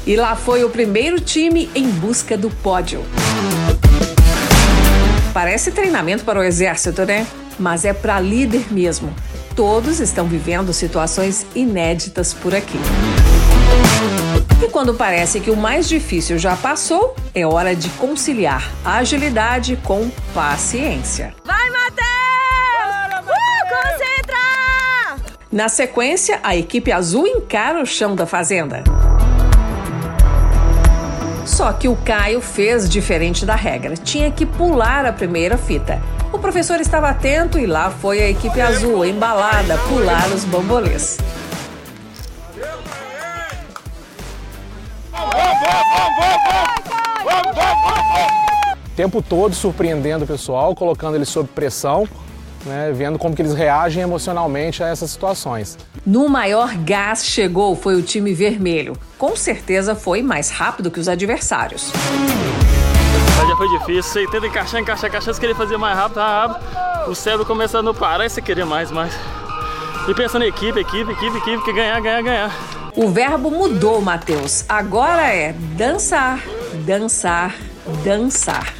E 0.07 0.15
lá 0.15 0.37
foi 0.37 0.63
o 0.63 0.71
primeiro 0.71 1.19
time 1.19 1.69
em 1.75 1.91
busca 1.91 2.39
do 2.39 2.49
pódio. 2.49 3.05
Parece 5.35 5.73
treinamento 5.73 6.25
para 6.25 6.39
o 6.39 6.45
exército, 6.45 7.05
né? 7.05 7.27
Mas 7.59 7.85
é 7.85 7.93
para 7.93 8.21
líder 8.21 8.73
mesmo. 8.73 9.15
Todos 9.55 10.01
estão 10.01 10.27
vivendo 10.27 10.73
situações 10.73 11.47
inéditas 11.55 12.35
por 12.35 12.55
aqui. 12.55 12.79
E 14.63 14.69
quando 14.69 14.95
parece 14.95 15.41
que 15.41 15.51
o 15.51 15.57
mais 15.57 15.89
difícil 15.89 16.39
já 16.39 16.57
passou, 16.57 17.15
é 17.35 17.47
hora 17.47 17.75
de 17.75 17.89
conciliar 17.91 18.71
agilidade 18.85 19.77
com 19.85 20.11
paciência. 20.35 21.35
Vai, 21.45 21.71
Matheus! 21.71 22.07
Uh, 23.21 23.69
concentra! 23.69 25.37
Na 25.53 25.69
sequência, 25.69 26.41
a 26.43 26.57
equipe 26.57 26.91
azul 26.91 27.27
encara 27.27 27.83
o 27.83 27.87
chão 27.87 28.15
da 28.15 28.27
fazenda. 28.27 28.83
Só 31.45 31.73
que 31.73 31.89
o 31.89 31.97
Caio 31.97 32.41
fez 32.41 32.89
diferente 32.89 33.47
da 33.47 33.55
regra. 33.55 33.97
Tinha 33.97 34.31
que 34.31 34.45
pular 34.45 35.07
a 35.07 35.13
primeira 35.13 35.57
fita. 35.57 36.03
O 36.33 36.39
professor 36.39 36.81
estava 36.81 37.09
atento 37.09 37.59
e 37.59 37.67
lá 37.67 37.91
foi 37.91 38.21
a 38.21 38.29
equipe 38.29 38.61
azul, 38.61 39.05
embalada, 39.05 39.79
pular 39.89 40.29
os 40.29 40.45
bambolês. 40.45 41.19
O 48.85 48.97
tempo 48.97 49.23
todo 49.23 49.55
surpreendendo 49.55 50.25
o 50.25 50.27
pessoal, 50.27 50.75
colocando 50.75 51.17
eles 51.17 51.29
sob 51.29 51.49
pressão, 51.55 52.09
né, 52.65 52.93
vendo 52.95 53.19
como 53.19 53.35
que 53.35 53.43
eles 53.43 53.55
reagem 53.55 54.03
emocionalmente 54.03 54.83
a 54.83 54.89
essas 54.89 55.11
situações. 55.11 55.79
No 56.05 56.29
maior 56.29 56.75
gás 56.77 57.25
chegou 57.25 57.77
foi 57.77 57.97
o 57.97 58.03
time 58.03 58.33
vermelho. 58.33 58.97
Com 59.19 59.37
certeza 59.37 59.95
foi 59.95 60.23
mais 60.23 60.51
rápido 60.51 60.91
que 60.91 61.01
os 61.01 61.09
adversários. 61.09 61.93
Mas 63.37 63.49
já 63.49 63.57
foi 63.57 63.69
difícil, 63.69 64.03
você 64.03 64.27
tenta 64.29 64.47
encaixar, 64.47 64.81
encaixar, 64.81 65.11
encaixar, 65.11 65.35
você 65.35 65.41
queria 65.41 65.55
fazer 65.55 65.77
mais 65.77 65.97
rápido, 65.97 66.19
rápido. 66.21 67.11
O 67.11 67.15
cérebro 67.15 67.47
começa 67.47 67.79
a 67.79 67.83
não 67.83 67.95
parar 67.95 68.25
e 68.27 68.31
você 68.31 68.41
queria 68.43 68.67
mais, 68.67 68.91
mais. 68.91 69.15
E 70.09 70.15
pensando 70.15 70.45
em 70.45 70.49
equipe, 70.49 70.81
equipe, 70.81 71.11
equipe, 71.13 71.37
equipe, 71.39 71.65
que 71.65 71.73
ganhar, 71.73 72.01
ganhar, 72.01 72.23
ganhar. 72.23 72.51
O 72.97 73.09
verbo 73.11 73.51
mudou, 73.51 74.01
Matheus. 74.01 74.65
Agora 74.69 75.23
é 75.35 75.53
dançar, 75.53 76.41
dançar, 76.87 77.55
dançar. 78.03 78.73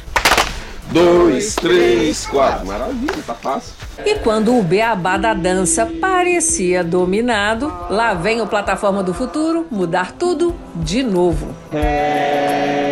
Dois, 0.91 1.53
três, 1.55 2.25
quatro. 2.25 2.65
Maravilha, 2.65 3.21
tá 3.25 3.33
fácil. 3.33 3.73
E 4.05 4.15
quando 4.15 4.57
o 4.57 4.63
beabá 4.63 5.17
da 5.17 5.33
dança 5.33 5.85
parecia 5.99 6.83
dominado, 6.83 7.73
lá 7.89 8.13
vem 8.13 8.41
o 8.41 8.47
Plataforma 8.47 9.03
do 9.03 9.13
Futuro 9.13 9.67
mudar 9.69 10.13
tudo 10.13 10.55
de 10.75 11.03
novo. 11.03 11.53
Ré, 11.71 12.86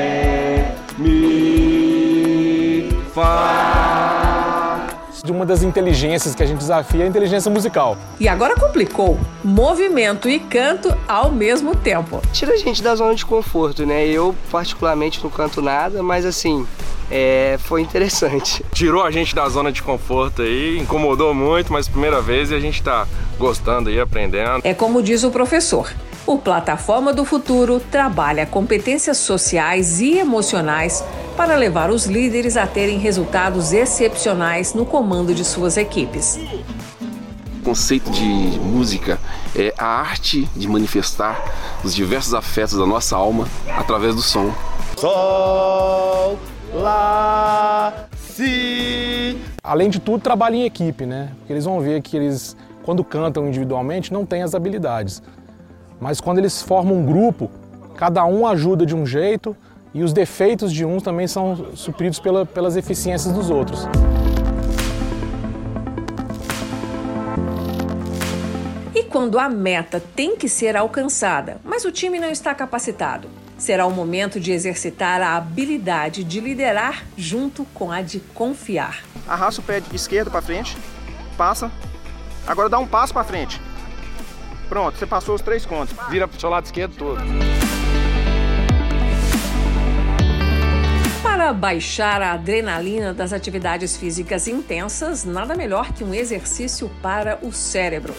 fá. 3.15 4.87
De 5.23 5.31
uma 5.31 5.45
das 5.45 5.63
inteligências 5.63 6.35
que 6.35 6.43
a 6.43 6.45
gente 6.45 6.59
desafia 6.59 7.01
é 7.01 7.05
a 7.05 7.07
inteligência 7.07 7.49
musical. 7.49 7.97
E 8.19 8.27
agora 8.27 8.53
complicou. 8.55 9.17
Movimento 9.43 10.29
e 10.29 10.37
canto 10.39 10.95
ao 11.07 11.31
mesmo 11.31 11.75
tempo. 11.75 12.21
Tira 12.31 12.53
a 12.53 12.57
gente 12.57 12.83
da 12.83 12.93
zona 12.93 13.15
de 13.15 13.25
conforto, 13.25 13.85
né? 13.85 14.05
Eu, 14.05 14.35
particularmente, 14.51 15.23
não 15.23 15.31
canto 15.31 15.61
nada, 15.61 16.03
mas 16.03 16.25
assim, 16.25 16.67
é, 17.09 17.57
foi 17.59 17.81
interessante. 17.81 18.63
Tirou 18.71 19.01
a 19.01 19.09
gente 19.09 19.33
da 19.33 19.47
zona 19.49 19.71
de 19.71 19.81
conforto 19.81 20.41
aí, 20.41 20.77
incomodou 20.77 21.33
muito, 21.33 21.71
mas 21.71 21.87
primeira 21.87 22.21
vez 22.21 22.51
e 22.51 22.53
a 22.53 22.59
gente 22.59 22.83
tá 22.83 23.07
gostando 23.39 23.89
e 23.89 23.99
aprendendo. 23.99 24.61
É 24.63 24.73
como 24.73 25.01
diz 25.01 25.23
o 25.23 25.31
professor. 25.31 25.91
O 26.27 26.37
Plataforma 26.37 27.13
do 27.13 27.23
Futuro 27.23 27.79
trabalha 27.79 28.45
competências 28.45 29.17
sociais 29.17 30.01
e 30.01 30.17
emocionais 30.17 31.03
para 31.35 31.55
levar 31.55 31.89
os 31.89 32.05
líderes 32.05 32.55
a 32.55 32.65
terem 32.65 32.97
resultados 32.97 33.73
excepcionais 33.73 34.73
no 34.73 34.85
comando 34.85 35.35
de 35.35 35.43
suas 35.43 35.75
equipes. 35.75 36.39
O 37.59 37.63
conceito 37.65 38.09
de 38.11 38.23
música 38.23 39.19
é 39.55 39.73
a 39.77 39.85
arte 39.85 40.47
de 40.55 40.67
manifestar 40.67 41.43
os 41.83 41.93
diversos 41.93 42.33
afetos 42.33 42.77
da 42.77 42.85
nossa 42.85 43.17
alma 43.17 43.47
através 43.77 44.15
do 44.15 44.21
som. 44.21 44.53
Sol, 44.97 46.39
lá, 46.73 48.07
si. 48.17 49.37
Além 49.61 49.89
de 49.89 49.99
tudo, 49.99 50.21
trabalho 50.21 50.55
em 50.55 50.63
equipe, 50.63 51.05
né? 51.05 51.31
Porque 51.39 51.51
eles 51.51 51.65
vão 51.65 51.81
ver 51.81 52.01
que 52.01 52.15
eles, 52.15 52.55
quando 52.83 53.03
cantam 53.03 53.47
individualmente, 53.47 54.13
não 54.13 54.25
têm 54.25 54.41
as 54.41 54.55
habilidades. 54.55 55.21
Mas 55.99 56.21
quando 56.21 56.37
eles 56.37 56.61
formam 56.61 56.99
um 56.99 57.05
grupo, 57.05 57.49
cada 57.95 58.23
um 58.25 58.47
ajuda 58.47 58.85
de 58.85 58.95
um 58.95 59.05
jeito 59.05 59.55
e 59.95 60.03
os 60.03 60.11
defeitos 60.11 60.73
de 60.73 60.83
uns 60.83 61.01
também 61.01 61.25
são 61.25 61.73
supridos 61.73 62.19
pela, 62.19 62.45
pelas 62.45 62.75
eficiências 62.75 63.33
dos 63.33 63.49
outros. 63.49 63.87
E 68.93 69.03
quando 69.03 69.39
a 69.39 69.47
meta 69.47 70.03
tem 70.13 70.35
que 70.35 70.49
ser 70.49 70.75
alcançada, 70.75 71.61
mas 71.63 71.85
o 71.85 71.91
time 71.93 72.19
não 72.19 72.29
está 72.29 72.53
capacitado, 72.53 73.29
será 73.57 73.85
o 73.85 73.91
momento 73.91 74.37
de 74.37 74.51
exercitar 74.51 75.21
a 75.21 75.37
habilidade 75.37 76.25
de 76.25 76.41
liderar 76.41 77.05
junto 77.15 77.63
com 77.73 77.89
a 77.89 78.01
de 78.01 78.19
confiar. 78.19 79.01
Arrasta 79.25 79.61
o 79.61 79.63
pé 79.63 79.81
esquerdo 79.93 80.29
para 80.29 80.41
frente, 80.41 80.77
passa. 81.37 81.71
Agora 82.45 82.67
dá 82.67 82.77
um 82.79 82.85
passo 82.85 83.13
para 83.13 83.23
frente. 83.23 83.61
Pronto, 84.67 84.97
você 84.97 85.05
passou 85.05 85.35
os 85.35 85.41
três 85.41 85.65
contos. 85.65 85.95
Vira 86.09 86.27
pro 86.27 86.37
seu 86.37 86.49
lado 86.49 86.65
esquerdo 86.65 86.95
todo. 86.97 87.64
Para 91.45 91.53
baixar 91.53 92.23
a 92.23 92.31
adrenalina 92.31 93.13
das 93.13 93.31
atividades 93.31 93.95
físicas 93.95 94.47
intensas, 94.47 95.23
nada 95.23 95.53
melhor 95.53 95.93
que 95.93 96.03
um 96.03 96.11
exercício 96.11 96.89
para 97.03 97.37
o 97.43 97.53
cérebro. 97.53 98.15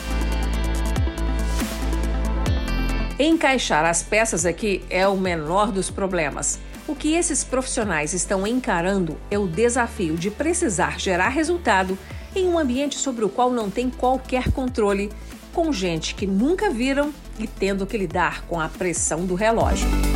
Encaixar 3.19 3.85
as 3.85 4.01
peças 4.01 4.47
aqui 4.47 4.85
é 4.89 5.09
o 5.09 5.17
menor 5.17 5.73
dos 5.73 5.91
problemas. 5.91 6.61
O 6.87 6.95
que 6.95 7.15
esses 7.15 7.43
profissionais 7.43 8.15
estão 8.15 8.47
encarando 8.47 9.19
é 9.29 9.37
o 9.37 9.49
desafio 9.49 10.15
de 10.15 10.31
precisar 10.31 11.01
gerar 11.01 11.31
resultado 11.31 11.99
em 12.33 12.47
um 12.47 12.57
ambiente 12.57 12.95
sobre 12.95 13.25
o 13.25 13.29
qual 13.29 13.51
não 13.51 13.69
tem 13.69 13.91
qualquer 13.91 14.53
controle, 14.53 15.11
com 15.53 15.73
gente 15.73 16.15
que 16.15 16.29
nunca 16.29 16.71
viram 16.71 17.13
e 17.41 17.49
tendo 17.49 17.89
que 17.89 17.99
lidar 17.99 18.43
com 18.43 18.61
a 18.61 18.69
pressão 18.69 19.27
do 19.27 19.35
relógio. 19.35 20.16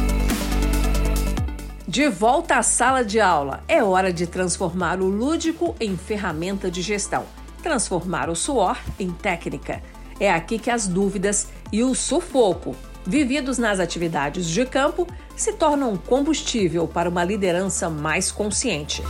De 1.90 2.08
volta 2.08 2.54
à 2.54 2.62
sala 2.62 3.04
de 3.04 3.18
aula, 3.18 3.64
é 3.66 3.82
hora 3.82 4.12
de 4.12 4.24
transformar 4.24 5.00
o 5.00 5.08
lúdico 5.08 5.74
em 5.80 5.96
ferramenta 5.96 6.70
de 6.70 6.80
gestão, 6.82 7.26
transformar 7.64 8.30
o 8.30 8.36
suor 8.36 8.78
em 8.96 9.10
técnica. 9.10 9.82
É 10.20 10.30
aqui 10.30 10.56
que 10.56 10.70
as 10.70 10.86
dúvidas 10.86 11.48
e 11.72 11.82
o 11.82 11.92
sufoco, 11.92 12.76
vividos 13.04 13.58
nas 13.58 13.80
atividades 13.80 14.48
de 14.48 14.64
campo, 14.64 15.04
se 15.34 15.52
tornam 15.54 15.96
combustível 15.96 16.86
para 16.86 17.08
uma 17.08 17.24
liderança 17.24 17.90
mais 17.90 18.30
consciente. 18.30 19.02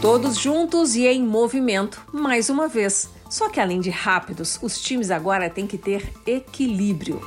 Todos 0.00 0.38
juntos 0.38 0.94
e 0.94 1.04
em 1.04 1.20
movimento, 1.20 2.00
mais 2.12 2.48
uma 2.48 2.68
vez. 2.68 3.10
Só 3.28 3.48
que 3.48 3.58
além 3.58 3.80
de 3.80 3.90
rápidos, 3.90 4.56
os 4.62 4.80
times 4.80 5.10
agora 5.10 5.50
têm 5.50 5.66
que 5.66 5.76
ter 5.76 6.12
equilíbrio. 6.24 7.20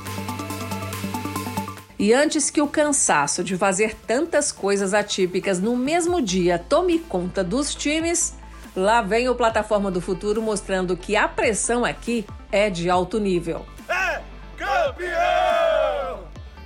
E 2.04 2.12
antes 2.12 2.50
que 2.50 2.60
o 2.60 2.68
cansaço 2.68 3.42
de 3.42 3.56
fazer 3.56 3.96
tantas 4.06 4.52
coisas 4.52 4.92
atípicas 4.92 5.58
no 5.58 5.74
mesmo 5.74 6.20
dia 6.20 6.58
tome 6.58 6.98
conta 6.98 7.42
dos 7.42 7.74
times, 7.74 8.34
lá 8.76 9.00
vem 9.00 9.26
o 9.30 9.34
Plataforma 9.34 9.90
do 9.90 10.02
Futuro 10.02 10.42
mostrando 10.42 10.98
que 10.98 11.16
a 11.16 11.26
pressão 11.26 11.82
aqui 11.82 12.26
é 12.52 12.68
de 12.68 12.90
alto 12.90 13.18
nível. 13.18 13.64
É 13.88 14.20
campeão! 14.54 16.24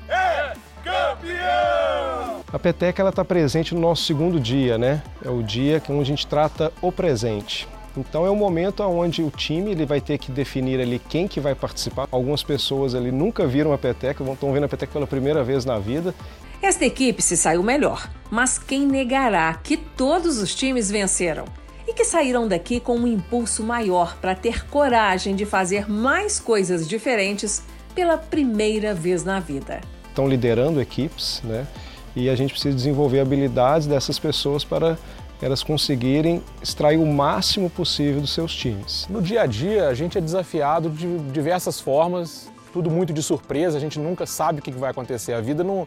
É 0.08 0.54
campeão! 0.82 2.40
A 2.52 2.58
peteca 2.58 3.00
ela 3.00 3.10
está 3.10 3.24
presente 3.24 3.76
no 3.76 3.80
nosso 3.80 4.02
segundo 4.02 4.40
dia, 4.40 4.76
né? 4.76 5.04
É 5.24 5.30
o 5.30 5.40
dia 5.40 5.78
que 5.78 5.92
a 5.92 6.04
gente 6.04 6.26
trata 6.26 6.72
o 6.82 6.90
presente. 6.90 7.68
Então 7.98 8.24
é 8.24 8.30
um 8.30 8.36
momento 8.36 8.82
onde 8.82 9.22
o 9.22 9.30
time 9.30 9.72
ele 9.72 9.84
vai 9.84 10.00
ter 10.00 10.18
que 10.18 10.30
definir 10.30 10.80
ali 10.80 10.98
quem 10.98 11.26
que 11.26 11.40
vai 11.40 11.54
participar. 11.54 12.06
Algumas 12.10 12.42
pessoas 12.42 12.94
ali 12.94 13.10
nunca 13.10 13.46
viram 13.46 13.72
a 13.72 13.78
peteca, 13.78 14.24
estão 14.24 14.52
vendo 14.52 14.64
a 14.64 14.68
peteca 14.68 14.92
pela 14.92 15.06
primeira 15.06 15.42
vez 15.42 15.64
na 15.64 15.78
vida. 15.78 16.14
Esta 16.62 16.84
equipe 16.84 17.22
se 17.22 17.36
saiu 17.36 17.62
melhor, 17.62 18.10
mas 18.30 18.58
quem 18.58 18.86
negará 18.86 19.54
que 19.54 19.76
todos 19.76 20.38
os 20.38 20.54
times 20.54 20.90
venceram? 20.90 21.44
E 21.86 21.94
que 21.94 22.04
saíram 22.04 22.46
daqui 22.46 22.80
com 22.80 22.96
um 22.96 23.06
impulso 23.06 23.62
maior 23.62 24.16
para 24.20 24.34
ter 24.34 24.66
coragem 24.66 25.34
de 25.34 25.46
fazer 25.46 25.90
mais 25.90 26.38
coisas 26.38 26.86
diferentes 26.86 27.62
pela 27.94 28.18
primeira 28.18 28.92
vez 28.92 29.24
na 29.24 29.40
vida. 29.40 29.80
Estão 30.08 30.28
liderando 30.28 30.80
equipes, 30.80 31.40
né? 31.44 31.66
E 32.14 32.28
a 32.28 32.34
gente 32.34 32.50
precisa 32.50 32.74
desenvolver 32.74 33.20
habilidades 33.20 33.86
dessas 33.86 34.18
pessoas 34.18 34.64
para 34.64 34.98
elas 35.40 35.62
conseguirem 35.62 36.42
extrair 36.62 36.98
o 36.98 37.06
máximo 37.06 37.70
possível 37.70 38.20
dos 38.20 38.32
seus 38.32 38.54
times. 38.54 39.06
No 39.08 39.22
dia 39.22 39.42
a 39.42 39.46
dia, 39.46 39.88
a 39.88 39.94
gente 39.94 40.18
é 40.18 40.20
desafiado 40.20 40.90
de 40.90 41.18
diversas 41.32 41.80
formas, 41.80 42.50
tudo 42.72 42.90
muito 42.90 43.12
de 43.12 43.22
surpresa, 43.22 43.76
a 43.76 43.80
gente 43.80 43.98
nunca 43.98 44.26
sabe 44.26 44.60
o 44.60 44.62
que 44.62 44.70
vai 44.70 44.90
acontecer. 44.90 45.32
A 45.32 45.40
vida 45.40 45.62
não, 45.64 45.86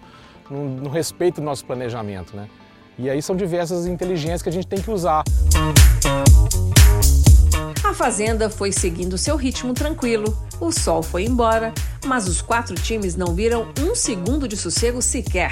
não, 0.50 0.66
não 0.66 0.92
respeita 0.92 1.42
o 1.42 1.44
nosso 1.44 1.66
planejamento, 1.66 2.36
né? 2.36 2.48
E 2.98 3.10
aí 3.10 3.22
são 3.22 3.36
diversas 3.36 3.86
inteligências 3.88 4.42
que 4.42 4.50
a 4.50 4.52
gente 4.52 4.68
tem 4.68 4.82
que 4.82 4.92
usar. 4.92 5.24
A 7.84 7.94
Fazenda 7.94 8.50
foi 8.50 8.72
seguindo 8.72 9.18
seu 9.18 9.36
ritmo 9.36 9.74
tranquilo, 9.74 10.38
o 10.60 10.72
sol 10.72 11.02
foi 11.04 11.26
embora, 11.26 11.74
mas 12.06 12.28
os 12.28 12.42
quatro 12.42 12.76
times 12.76 13.16
não 13.16 13.34
viram 13.34 13.68
um 13.80 13.96
segundo 13.96 14.48
de 14.48 14.56
sossego 14.56 15.02
sequer. 15.02 15.52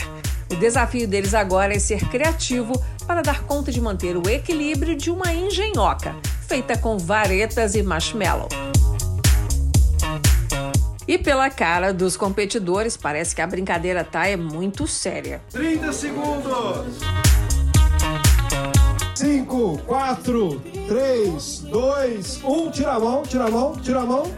O 0.51 0.55
desafio 0.55 1.07
deles 1.07 1.33
agora 1.33 1.73
é 1.73 1.79
ser 1.79 2.07
criativo 2.09 2.73
para 3.05 3.21
dar 3.21 3.43
conta 3.43 3.71
de 3.71 3.79
manter 3.79 4.17
o 4.17 4.29
equilíbrio 4.29 4.95
de 4.95 5.09
uma 5.09 5.33
engenhoca, 5.33 6.15
feita 6.47 6.77
com 6.77 6.97
varetas 6.97 7.75
e 7.75 7.83
marshmallow. 7.83 8.49
E 11.07 11.17
pela 11.17 11.49
cara 11.49 11.91
dos 11.91 12.15
competidores, 12.15 12.95
parece 12.95 13.33
que 13.33 13.41
a 13.41 13.47
brincadeira 13.47 14.03
tá 14.03 14.27
é 14.27 14.37
muito 14.37 14.85
séria. 14.85 15.41
30 15.51 15.91
segundos! 15.91 16.99
5, 19.19 19.79
4, 19.85 20.61
3, 20.87 21.59
2, 21.59 22.43
1. 22.43 22.71
Tira 22.71 22.91
a 22.93 22.99
mão, 22.99 23.23
tira 23.23 23.43
a 23.45 23.51
mão, 23.51 23.73
tira 23.73 23.99
a 23.99 24.05
mão. 24.05 24.31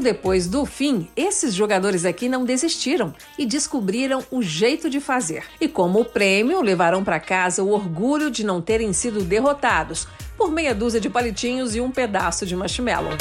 Mesmo 0.00 0.14
depois 0.14 0.46
do 0.46 0.64
fim, 0.64 1.10
esses 1.14 1.52
jogadores 1.54 2.06
aqui 2.06 2.26
não 2.26 2.42
desistiram 2.42 3.12
e 3.36 3.44
descobriram 3.44 4.24
o 4.30 4.42
jeito 4.42 4.88
de 4.88 4.98
fazer. 4.98 5.44
E 5.60 5.68
como 5.68 6.06
prêmio, 6.06 6.62
levaram 6.62 7.04
para 7.04 7.20
casa 7.20 7.62
o 7.62 7.70
orgulho 7.70 8.30
de 8.30 8.42
não 8.42 8.62
terem 8.62 8.94
sido 8.94 9.22
derrotados 9.22 10.08
por 10.38 10.50
meia 10.50 10.74
dúzia 10.74 10.98
de 10.98 11.10
palitinhos 11.10 11.76
e 11.76 11.82
um 11.82 11.90
pedaço 11.90 12.46
de 12.46 12.56
marshmallow. 12.56 13.12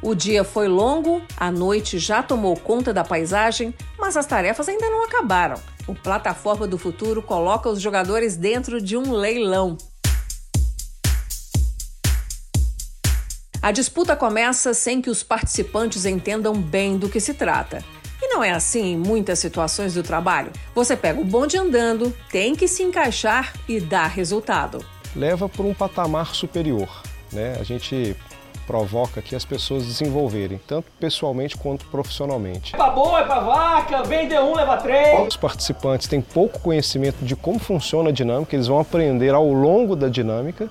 O 0.00 0.14
dia 0.14 0.44
foi 0.44 0.68
longo, 0.68 1.20
a 1.36 1.50
noite 1.50 1.98
já 1.98 2.22
tomou 2.22 2.56
conta 2.56 2.94
da 2.94 3.02
paisagem, 3.02 3.74
mas 3.98 4.16
as 4.16 4.26
tarefas 4.26 4.68
ainda 4.68 4.88
não 4.88 5.04
acabaram. 5.04 5.60
O 5.88 5.94
Plataforma 5.94 6.68
do 6.68 6.78
Futuro 6.78 7.20
coloca 7.20 7.68
os 7.68 7.80
jogadores 7.80 8.36
dentro 8.36 8.80
de 8.80 8.96
um 8.96 9.12
leilão. 9.12 9.76
A 13.62 13.72
disputa 13.72 14.16
começa 14.16 14.72
sem 14.72 15.02
que 15.02 15.10
os 15.10 15.22
participantes 15.22 16.06
entendam 16.06 16.54
bem 16.54 16.96
do 16.96 17.10
que 17.10 17.20
se 17.20 17.34
trata. 17.34 17.84
E 18.22 18.26
não 18.28 18.42
é 18.42 18.52
assim 18.52 18.92
em 18.92 18.96
muitas 18.96 19.38
situações 19.38 19.92
do 19.92 20.02
trabalho. 20.02 20.50
Você 20.74 20.96
pega 20.96 21.20
o 21.20 21.24
bonde 21.26 21.58
andando, 21.58 22.10
tem 22.30 22.56
que 22.56 22.66
se 22.66 22.82
encaixar 22.82 23.52
e 23.68 23.78
dar 23.78 24.06
resultado. 24.06 24.82
Leva 25.14 25.46
por 25.46 25.66
um 25.66 25.74
patamar 25.74 26.34
superior. 26.34 26.88
Né? 27.30 27.54
A 27.60 27.62
gente 27.62 28.16
provoca 28.66 29.20
que 29.20 29.36
as 29.36 29.44
pessoas 29.44 29.84
desenvolverem, 29.84 30.58
tanto 30.66 30.90
pessoalmente 30.98 31.54
quanto 31.54 31.84
profissionalmente. 31.86 32.74
É 32.74 32.78
pra 32.78 32.88
boi, 32.88 33.20
é 33.20 33.24
pra 33.24 33.40
vaca, 33.40 34.02
vende 34.04 34.34
um, 34.38 34.54
leva 34.54 34.78
três. 34.78 35.28
Os 35.28 35.36
participantes 35.36 36.08
têm 36.08 36.22
pouco 36.22 36.60
conhecimento 36.60 37.22
de 37.22 37.36
como 37.36 37.58
funciona 37.58 38.08
a 38.08 38.12
dinâmica, 38.12 38.56
eles 38.56 38.68
vão 38.68 38.80
aprender 38.80 39.34
ao 39.34 39.52
longo 39.52 39.94
da 39.94 40.08
dinâmica 40.08 40.70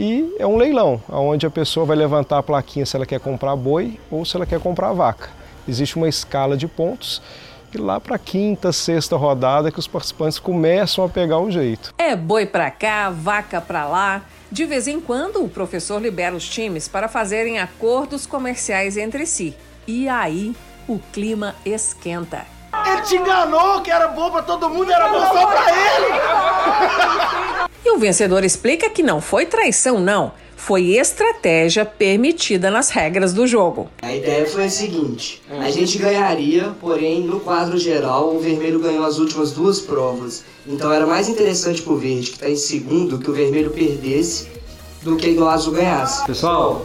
e 0.00 0.34
é 0.38 0.46
um 0.46 0.56
leilão, 0.56 0.98
onde 1.10 1.44
a 1.44 1.50
pessoa 1.50 1.84
vai 1.84 1.94
levantar 1.94 2.38
a 2.38 2.42
plaquinha 2.42 2.86
se 2.86 2.96
ela 2.96 3.04
quer 3.04 3.20
comprar 3.20 3.54
boi 3.54 4.00
ou 4.10 4.24
se 4.24 4.34
ela 4.34 4.46
quer 4.46 4.58
comprar 4.58 4.94
vaca. 4.94 5.28
Existe 5.68 5.96
uma 5.96 6.08
escala 6.08 6.56
de 6.56 6.66
pontos 6.66 7.20
e 7.74 7.76
lá 7.76 8.00
para 8.00 8.16
a 8.16 8.18
quinta, 8.18 8.72
sexta 8.72 9.14
rodada 9.14 9.70
que 9.70 9.78
os 9.78 9.86
participantes 9.86 10.38
começam 10.38 11.04
a 11.04 11.08
pegar 11.10 11.38
o 11.38 11.50
jeito. 11.50 11.92
É 11.98 12.16
boi 12.16 12.46
para 12.46 12.70
cá, 12.70 13.10
vaca 13.10 13.60
para 13.60 13.86
lá. 13.86 14.22
De 14.50 14.64
vez 14.64 14.88
em 14.88 15.02
quando, 15.02 15.44
o 15.44 15.50
professor 15.50 16.00
libera 16.00 16.34
os 16.34 16.48
times 16.48 16.88
para 16.88 17.06
fazerem 17.06 17.58
acordos 17.58 18.24
comerciais 18.24 18.96
entre 18.96 19.26
si. 19.26 19.54
E 19.86 20.08
aí, 20.08 20.56
o 20.88 20.98
clima 21.12 21.54
esquenta. 21.62 22.46
Ele 22.86 23.02
te 23.02 23.16
enganou 23.16 23.82
que 23.82 23.90
era 23.90 24.08
bom 24.08 24.30
para 24.30 24.42
todo 24.44 24.70
mundo, 24.70 24.90
era 24.90 25.08
bom 25.08 25.20
só 25.20 25.46
para 25.46 25.70
ele. 25.70 26.06
E 27.84 27.90
o 27.90 27.98
vencedor 27.98 28.44
explica 28.44 28.90
que 28.90 29.02
não 29.02 29.20
foi 29.20 29.46
traição, 29.46 29.98
não. 29.98 30.32
Foi 30.56 30.98
estratégia 30.98 31.86
permitida 31.86 32.70
nas 32.70 32.90
regras 32.90 33.32
do 33.32 33.46
jogo. 33.46 33.88
A 34.02 34.14
ideia 34.14 34.44
foi 34.46 34.66
a 34.66 34.70
seguinte: 34.70 35.42
a 35.48 35.70
gente 35.70 35.96
ganharia, 35.96 36.74
porém, 36.78 37.22
no 37.22 37.40
quadro 37.40 37.78
geral, 37.78 38.34
o 38.34 38.40
vermelho 38.40 38.78
ganhou 38.78 39.06
as 39.06 39.18
últimas 39.18 39.52
duas 39.52 39.80
provas. 39.80 40.44
Então 40.66 40.92
era 40.92 41.06
mais 41.06 41.30
interessante 41.30 41.80
pro 41.80 41.96
verde, 41.96 42.30
que 42.30 42.36
está 42.36 42.50
em 42.50 42.56
segundo, 42.56 43.18
que 43.18 43.30
o 43.30 43.32
vermelho 43.32 43.70
perdesse 43.70 44.48
do 45.02 45.16
que 45.16 45.30
o 45.30 45.48
azul 45.48 45.72
ganhasse. 45.72 46.26
Pessoal, 46.26 46.84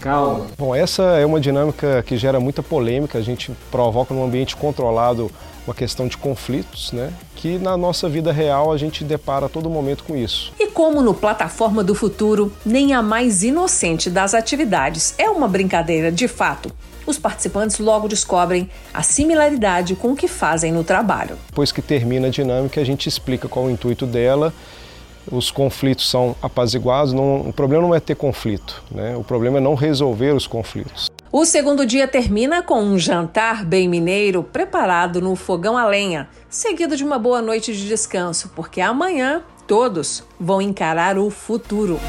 calma. 0.00 0.46
Bom, 0.56 0.72
essa 0.72 1.02
é 1.18 1.26
uma 1.26 1.40
dinâmica 1.40 2.04
que 2.06 2.16
gera 2.16 2.38
muita 2.38 2.62
polêmica. 2.62 3.18
A 3.18 3.22
gente 3.22 3.50
provoca 3.68 4.14
num 4.14 4.24
ambiente 4.24 4.54
controlado 4.54 5.28
uma 5.66 5.74
questão 5.74 6.08
de 6.08 6.16
conflitos, 6.16 6.92
né? 6.92 7.12
Que 7.36 7.58
na 7.58 7.76
nossa 7.76 8.08
vida 8.08 8.32
real 8.32 8.72
a 8.72 8.76
gente 8.76 9.04
depara 9.04 9.46
a 9.46 9.48
todo 9.48 9.68
momento 9.68 10.04
com 10.04 10.16
isso. 10.16 10.52
E 10.58 10.68
como 10.68 11.02
no 11.02 11.14
Plataforma 11.14 11.84
do 11.84 11.94
Futuro, 11.94 12.52
nem 12.64 12.94
a 12.94 13.02
mais 13.02 13.42
inocente 13.42 14.10
das 14.10 14.34
atividades 14.34 15.14
é 15.18 15.28
uma 15.28 15.48
brincadeira 15.48 16.10
de 16.10 16.28
fato. 16.28 16.70
Os 17.06 17.18
participantes 17.18 17.78
logo 17.78 18.06
descobrem 18.06 18.68
a 18.92 19.02
similaridade 19.02 19.94
com 19.94 20.12
o 20.12 20.16
que 20.16 20.28
fazem 20.28 20.70
no 20.72 20.84
trabalho. 20.84 21.38
Depois 21.48 21.72
que 21.72 21.80
termina 21.80 22.26
a 22.26 22.30
dinâmica, 22.30 22.80
a 22.80 22.84
gente 22.84 23.08
explica 23.08 23.48
qual 23.48 23.66
é 23.66 23.68
o 23.68 23.70
intuito 23.70 24.06
dela 24.06 24.52
os 25.30 25.50
conflitos 25.50 26.08
são 26.08 26.34
apaziguados, 26.40 27.12
não, 27.12 27.48
o 27.48 27.52
problema 27.52 27.82
não 27.82 27.94
é 27.94 28.00
ter 28.00 28.16
conflito, 28.16 28.82
né? 28.90 29.16
o 29.16 29.22
problema 29.22 29.58
é 29.58 29.60
não 29.60 29.74
resolver 29.74 30.34
os 30.34 30.46
conflitos. 30.46 31.07
O 31.30 31.44
segundo 31.44 31.84
dia 31.84 32.08
termina 32.08 32.62
com 32.62 32.80
um 32.80 32.98
jantar 32.98 33.62
bem 33.62 33.86
mineiro 33.86 34.42
preparado 34.42 35.20
no 35.20 35.36
fogão 35.36 35.76
a 35.76 35.86
lenha, 35.86 36.26
seguido 36.48 36.96
de 36.96 37.04
uma 37.04 37.18
boa 37.18 37.42
noite 37.42 37.70
de 37.76 37.86
descanso, 37.86 38.50
porque 38.56 38.80
amanhã 38.80 39.42
todos 39.66 40.24
vão 40.40 40.62
encarar 40.62 41.18
o 41.18 41.28
futuro. 41.28 42.00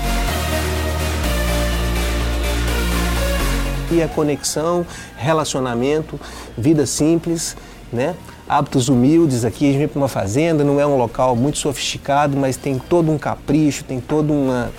E 3.91 4.01
a 4.01 4.07
conexão, 4.07 4.85
relacionamento, 5.17 6.17
vida 6.57 6.85
simples, 6.85 7.57
né? 7.91 8.15
hábitos 8.47 8.87
humildes 8.87 9.43
aqui. 9.43 9.65
A 9.65 9.67
gente 9.67 9.79
vem 9.79 9.87
para 9.89 9.99
uma 9.99 10.07
fazenda, 10.07 10.63
não 10.63 10.79
é 10.79 10.87
um 10.87 10.95
local 10.95 11.35
muito 11.35 11.57
sofisticado, 11.57 12.37
mas 12.37 12.55
tem 12.55 12.79
todo 12.79 13.11
um 13.11 13.17
capricho, 13.17 13.83
tem 13.83 13.99
toda 13.99 14.31
uma, 14.31 14.71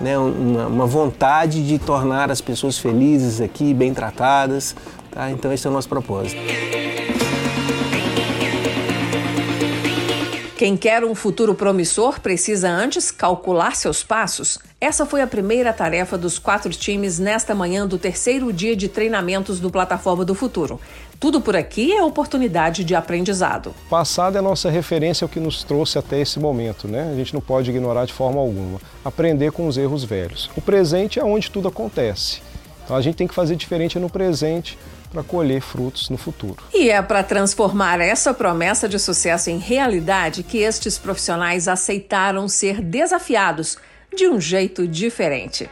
né, 0.00 0.18
uma, 0.18 0.66
uma 0.66 0.86
vontade 0.86 1.66
de 1.66 1.78
tornar 1.78 2.30
as 2.30 2.40
pessoas 2.40 2.78
felizes 2.78 3.40
aqui, 3.40 3.74
bem 3.74 3.92
tratadas. 3.92 4.74
Tá? 5.10 5.30
Então, 5.30 5.52
esse 5.52 5.66
é 5.66 5.70
o 5.70 5.72
nosso 5.72 5.88
propósito. 5.88 6.40
Quem 10.60 10.76
quer 10.76 11.02
um 11.02 11.14
futuro 11.14 11.54
promissor 11.54 12.20
precisa 12.20 12.68
antes 12.68 13.10
calcular 13.10 13.74
seus 13.74 14.02
passos. 14.02 14.58
Essa 14.78 15.06
foi 15.06 15.22
a 15.22 15.26
primeira 15.26 15.72
tarefa 15.72 16.18
dos 16.18 16.38
quatro 16.38 16.68
times 16.68 17.18
nesta 17.18 17.54
manhã 17.54 17.86
do 17.86 17.96
terceiro 17.96 18.52
dia 18.52 18.76
de 18.76 18.86
treinamentos 18.86 19.58
do 19.58 19.70
Plataforma 19.70 20.22
do 20.22 20.34
Futuro. 20.34 20.78
Tudo 21.18 21.40
por 21.40 21.56
aqui 21.56 21.94
é 21.94 22.02
oportunidade 22.02 22.84
de 22.84 22.94
aprendizado. 22.94 23.68
O 23.86 23.88
passado 23.88 24.36
é 24.36 24.42
nossa 24.42 24.68
referência 24.68 25.24
ao 25.24 25.30
que 25.30 25.40
nos 25.40 25.64
trouxe 25.64 25.98
até 25.98 26.20
esse 26.20 26.38
momento, 26.38 26.86
né? 26.86 27.10
A 27.10 27.16
gente 27.16 27.32
não 27.32 27.40
pode 27.40 27.70
ignorar 27.70 28.04
de 28.04 28.12
forma 28.12 28.38
alguma. 28.38 28.78
Aprender 29.02 29.52
com 29.52 29.66
os 29.66 29.78
erros 29.78 30.04
velhos. 30.04 30.50
O 30.54 30.60
presente 30.60 31.18
é 31.18 31.24
onde 31.24 31.50
tudo 31.50 31.68
acontece. 31.68 32.42
Então 32.84 32.94
a 32.94 33.00
gente 33.00 33.14
tem 33.14 33.26
que 33.26 33.34
fazer 33.34 33.56
diferente 33.56 33.98
no 33.98 34.10
presente 34.10 34.76
para 35.10 35.22
colher 35.22 35.60
frutos 35.60 36.08
no 36.08 36.16
futuro. 36.16 36.62
E 36.72 36.88
é 36.88 37.02
para 37.02 37.22
transformar 37.22 38.00
essa 38.00 38.32
promessa 38.32 38.88
de 38.88 38.98
sucesso 38.98 39.50
em 39.50 39.58
realidade 39.58 40.42
que 40.42 40.58
estes 40.58 40.98
profissionais 40.98 41.68
aceitaram 41.68 42.48
ser 42.48 42.80
desafiados 42.80 43.76
de 44.16 44.28
um 44.28 44.40
jeito 44.40 44.86
diferente. 44.86 45.68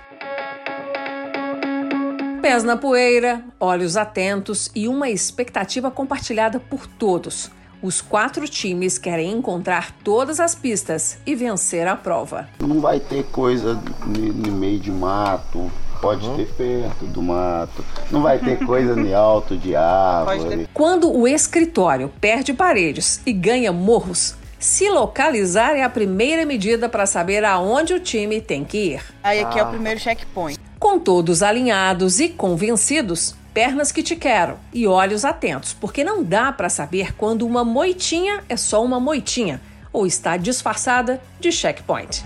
Pés 2.40 2.62
na 2.62 2.76
poeira, 2.76 3.44
olhos 3.58 3.96
atentos 3.96 4.70
e 4.74 4.88
uma 4.88 5.10
expectativa 5.10 5.90
compartilhada 5.90 6.58
por 6.60 6.86
todos. 6.86 7.50
Os 7.80 8.00
quatro 8.00 8.48
times 8.48 8.98
querem 8.98 9.30
encontrar 9.30 9.92
todas 10.02 10.40
as 10.40 10.54
pistas 10.54 11.18
e 11.24 11.34
vencer 11.34 11.86
a 11.86 11.94
prova. 11.94 12.48
Não 12.60 12.80
vai 12.80 12.98
ter 12.98 13.24
coisa 13.26 13.80
no 14.04 14.52
meio 14.52 14.80
de 14.80 14.90
mato, 14.90 15.70
Pode 16.00 16.26
uhum. 16.26 16.36
ter 16.36 16.46
perto 16.54 17.06
do 17.06 17.22
mato, 17.22 17.84
não 18.10 18.22
vai 18.22 18.38
ter 18.38 18.64
coisa 18.64 18.94
nem 18.94 19.12
alto 19.12 19.56
de 19.56 19.74
árvore. 19.74 20.68
Quando 20.72 21.12
o 21.12 21.26
escritório 21.26 22.10
perde 22.20 22.52
paredes 22.52 23.20
e 23.26 23.32
ganha 23.32 23.72
morros, 23.72 24.36
se 24.58 24.88
localizar 24.88 25.76
é 25.76 25.82
a 25.82 25.90
primeira 25.90 26.44
medida 26.44 26.88
para 26.88 27.06
saber 27.06 27.44
aonde 27.44 27.94
o 27.94 28.00
time 28.00 28.40
tem 28.40 28.64
que 28.64 28.94
ir. 28.94 29.02
Aí 29.22 29.40
aqui 29.40 29.58
ah. 29.58 29.62
é 29.62 29.64
o 29.64 29.68
primeiro 29.68 30.00
checkpoint. 30.00 30.58
Com 30.78 30.98
todos 30.98 31.42
alinhados 31.42 32.20
e 32.20 32.28
convencidos, 32.28 33.34
pernas 33.52 33.90
que 33.90 34.02
te 34.02 34.14
quero 34.14 34.56
e 34.72 34.86
olhos 34.86 35.24
atentos, 35.24 35.72
porque 35.72 36.04
não 36.04 36.22
dá 36.22 36.52
para 36.52 36.68
saber 36.68 37.14
quando 37.16 37.46
uma 37.46 37.64
moitinha 37.64 38.42
é 38.48 38.56
só 38.56 38.84
uma 38.84 39.00
moitinha 39.00 39.60
ou 39.92 40.06
está 40.06 40.36
disfarçada 40.36 41.20
de 41.40 41.50
checkpoint. 41.50 42.24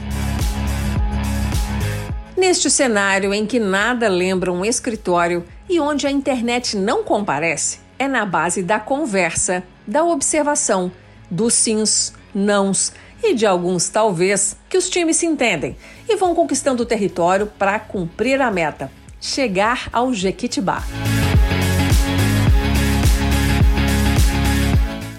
Neste 2.42 2.68
cenário 2.68 3.32
em 3.32 3.46
que 3.46 3.60
nada 3.60 4.08
lembra 4.08 4.50
um 4.50 4.64
escritório 4.64 5.44
e 5.70 5.78
onde 5.78 6.08
a 6.08 6.10
internet 6.10 6.76
não 6.76 7.04
comparece, 7.04 7.78
é 7.96 8.08
na 8.08 8.26
base 8.26 8.64
da 8.64 8.80
conversa, 8.80 9.62
da 9.86 10.02
observação, 10.02 10.90
dos 11.30 11.54
sims, 11.54 12.12
nãos 12.34 12.92
e 13.22 13.32
de 13.32 13.46
alguns 13.46 13.88
talvez 13.88 14.56
que 14.68 14.76
os 14.76 14.90
times 14.90 15.18
se 15.18 15.26
entendem 15.26 15.76
e 16.08 16.16
vão 16.16 16.34
conquistando 16.34 16.82
o 16.82 16.84
território 16.84 17.46
para 17.46 17.78
cumprir 17.78 18.42
a 18.42 18.50
meta, 18.50 18.90
chegar 19.20 19.88
ao 19.92 20.12
Jequitibá. 20.12 20.82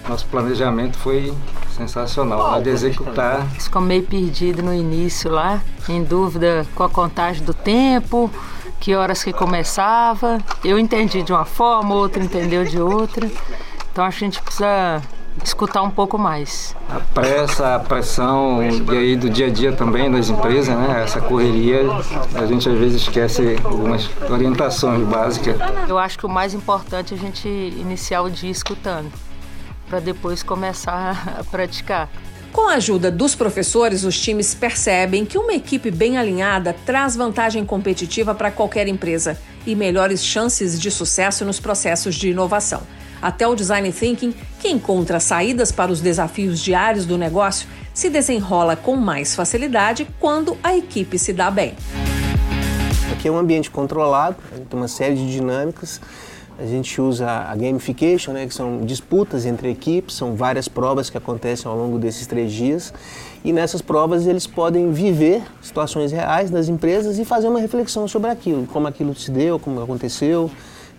Nosso 0.06 0.26
planejamento 0.26 0.98
foi 0.98 1.32
sensacional, 1.74 2.54
oh, 2.56 2.62
de 2.62 2.70
executar. 2.70 3.46
Ficou 3.58 3.82
meio 3.82 4.02
perdido 4.02 4.62
no 4.62 4.72
início 4.72 5.30
lá, 5.30 5.60
em 5.88 6.02
dúvida 6.02 6.66
com 6.74 6.82
a 6.82 6.88
contagem 6.88 7.44
do 7.44 7.52
tempo, 7.52 8.30
que 8.80 8.94
horas 8.94 9.22
que 9.22 9.32
começava. 9.32 10.38
Eu 10.64 10.78
entendi 10.78 11.22
de 11.22 11.32
uma 11.32 11.44
forma, 11.44 11.94
outro 11.94 12.22
entendeu 12.22 12.64
de 12.64 12.80
outra. 12.80 13.28
Então 13.92 14.04
acho 14.04 14.18
que 14.18 14.24
a 14.24 14.28
gente 14.28 14.42
precisa 14.42 15.02
escutar 15.42 15.82
um 15.82 15.90
pouco 15.90 16.16
mais. 16.16 16.76
A 16.88 17.00
pressa, 17.00 17.74
a 17.74 17.78
pressão 17.80 18.62
e 18.62 18.96
aí 18.96 19.16
do 19.16 19.28
dia 19.28 19.46
a 19.46 19.50
dia 19.50 19.72
também 19.72 20.10
das 20.10 20.28
empresas, 20.30 20.76
né? 20.76 21.02
Essa 21.02 21.20
correria, 21.20 21.82
a 22.34 22.46
gente 22.46 22.68
às 22.68 22.78
vezes 22.78 23.02
esquece 23.02 23.56
algumas 23.64 24.08
orientações 24.30 25.06
básicas. 25.06 25.56
Eu 25.88 25.98
acho 25.98 26.18
que 26.18 26.26
o 26.26 26.28
mais 26.28 26.54
importante 26.54 27.14
é 27.14 27.16
a 27.16 27.20
gente 27.20 27.48
iniciar 27.48 28.22
o 28.22 28.30
dia 28.30 28.50
escutando 28.50 29.10
para 29.94 30.00
depois 30.00 30.42
começar 30.42 31.36
a 31.38 31.44
praticar. 31.44 32.10
Com 32.52 32.68
a 32.68 32.74
ajuda 32.74 33.12
dos 33.12 33.36
professores, 33.36 34.02
os 34.02 34.20
times 34.20 34.52
percebem 34.52 35.24
que 35.24 35.38
uma 35.38 35.52
equipe 35.52 35.88
bem 35.88 36.18
alinhada 36.18 36.74
traz 36.84 37.14
vantagem 37.14 37.64
competitiva 37.64 38.34
para 38.34 38.50
qualquer 38.50 38.88
empresa 38.88 39.38
e 39.64 39.74
melhores 39.76 40.24
chances 40.24 40.80
de 40.80 40.90
sucesso 40.90 41.44
nos 41.44 41.60
processos 41.60 42.16
de 42.16 42.30
inovação. 42.30 42.82
Até 43.22 43.46
o 43.46 43.54
design 43.54 43.92
thinking, 43.92 44.34
que 44.60 44.68
encontra 44.68 45.20
saídas 45.20 45.70
para 45.70 45.92
os 45.92 46.00
desafios 46.00 46.60
diários 46.60 47.06
do 47.06 47.16
negócio, 47.16 47.68
se 47.92 48.10
desenrola 48.10 48.74
com 48.74 48.96
mais 48.96 49.34
facilidade 49.34 50.08
quando 50.18 50.56
a 50.62 50.76
equipe 50.76 51.18
se 51.18 51.32
dá 51.32 51.50
bem. 51.52 51.74
Aqui 53.12 53.28
é 53.28 53.30
um 53.30 53.38
ambiente 53.38 53.70
controlado, 53.70 54.36
tem 54.52 54.78
uma 54.78 54.88
série 54.88 55.14
de 55.14 55.30
dinâmicas 55.30 56.00
a 56.58 56.66
gente 56.66 57.00
usa 57.00 57.28
a 57.28 57.56
gamification, 57.56 58.32
né, 58.32 58.46
que 58.46 58.54
são 58.54 58.84
disputas 58.84 59.44
entre 59.44 59.70
equipes, 59.70 60.14
são 60.14 60.36
várias 60.36 60.68
provas 60.68 61.10
que 61.10 61.18
acontecem 61.18 61.70
ao 61.70 61.76
longo 61.76 61.98
desses 61.98 62.26
três 62.26 62.52
dias. 62.52 62.92
E 63.44 63.52
nessas 63.52 63.82
provas 63.82 64.26
eles 64.26 64.46
podem 64.46 64.92
viver 64.92 65.42
situações 65.60 66.12
reais 66.12 66.50
das 66.50 66.68
empresas 66.68 67.18
e 67.18 67.24
fazer 67.24 67.48
uma 67.48 67.58
reflexão 67.58 68.06
sobre 68.06 68.30
aquilo, 68.30 68.66
como 68.66 68.86
aquilo 68.86 69.14
se 69.14 69.30
deu, 69.30 69.58
como 69.58 69.82
aconteceu, 69.82 70.50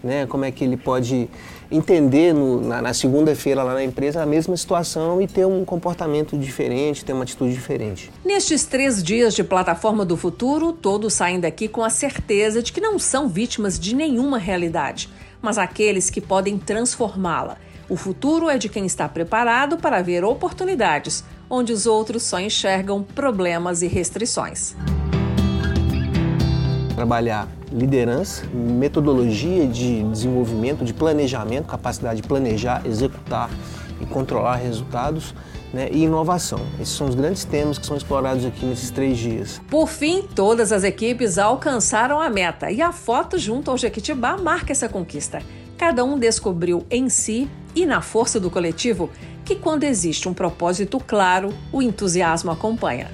né, 0.03 0.25
como 0.27 0.43
é 0.45 0.51
que 0.51 0.63
ele 0.63 0.77
pode 0.77 1.29
entender 1.71 2.33
no, 2.33 2.61
na, 2.61 2.81
na 2.81 2.93
segunda-feira 2.93 3.63
lá 3.63 3.73
na 3.73 3.83
empresa 3.83 4.21
a 4.21 4.25
mesma 4.25 4.55
situação 4.55 5.21
e 5.21 5.27
ter 5.27 5.47
um 5.47 5.65
comportamento 5.65 6.37
diferente, 6.37 7.03
ter 7.03 7.13
uma 7.13 7.23
atitude 7.23 7.53
diferente. 7.53 8.11
Nestes 8.23 8.65
três 8.65 9.01
dias 9.01 9.33
de 9.33 9.43
plataforma 9.43 10.05
do 10.05 10.15
futuro, 10.15 10.73
todos 10.73 11.13
saem 11.13 11.39
daqui 11.39 11.67
com 11.67 11.83
a 11.83 11.89
certeza 11.89 12.61
de 12.61 12.71
que 12.71 12.81
não 12.81 12.99
são 12.99 13.27
vítimas 13.27 13.79
de 13.79 13.95
nenhuma 13.95 14.37
realidade 14.37 15.09
mas 15.45 15.59
aqueles 15.59 16.09
que 16.09 16.19
podem 16.19 16.57
transformá-la. 16.57 17.57
O 17.87 17.95
futuro 17.95 18.49
é 18.49 18.57
de 18.57 18.67
quem 18.67 18.87
está 18.87 19.07
preparado 19.07 19.77
para 19.77 20.01
ver 20.01 20.23
oportunidades, 20.23 21.23
onde 21.47 21.71
os 21.71 21.85
outros 21.85 22.23
só 22.23 22.39
enxergam 22.39 23.03
problemas 23.03 23.83
e 23.83 23.87
restrições. 23.87 24.75
Trabalhar 26.95 27.47
liderança, 27.71 28.43
metodologia 28.51 29.67
de 29.67 30.01
desenvolvimento, 30.05 30.83
de 30.83 30.95
planejamento, 30.95 31.67
capacidade 31.67 32.23
de 32.23 32.27
planejar, 32.27 32.81
executar 32.83 33.51
e 34.01 34.05
controlar 34.07 34.55
resultados 34.55 35.35
né, 35.75 35.89
e 35.91 36.03
inovação. 36.03 36.59
Esses 36.79 36.95
são 36.95 37.07
os 37.07 37.15
grandes 37.15 37.43
temas 37.43 37.77
que 37.77 37.85
são 37.85 37.97
explorados 37.97 38.45
aqui 38.45 38.65
nesses 38.65 38.89
três 38.89 39.17
dias. 39.17 39.61
Por 39.69 39.89
fim, 39.89 40.21
todas 40.21 40.71
as 40.71 40.85
equipes 40.85 41.37
alcançaram 41.37 42.21
a 42.21 42.29
meta 42.29 42.71
e 42.71 42.81
a 42.81 42.93
foto 42.93 43.37
junto 43.37 43.69
ao 43.69 43.77
Jequitibá 43.77 44.37
marca 44.37 44.71
essa 44.71 44.87
conquista. 44.87 45.41
Cada 45.77 46.05
um 46.05 46.17
descobriu 46.17 46.85
em 46.89 47.09
si 47.09 47.49
e 47.75 47.85
na 47.85 48.01
força 48.01 48.39
do 48.39 48.49
coletivo 48.49 49.09
que 49.43 49.55
quando 49.55 49.83
existe 49.83 50.29
um 50.29 50.33
propósito 50.33 50.97
claro, 51.05 51.53
o 51.73 51.81
entusiasmo 51.81 52.51
acompanha. 52.51 53.11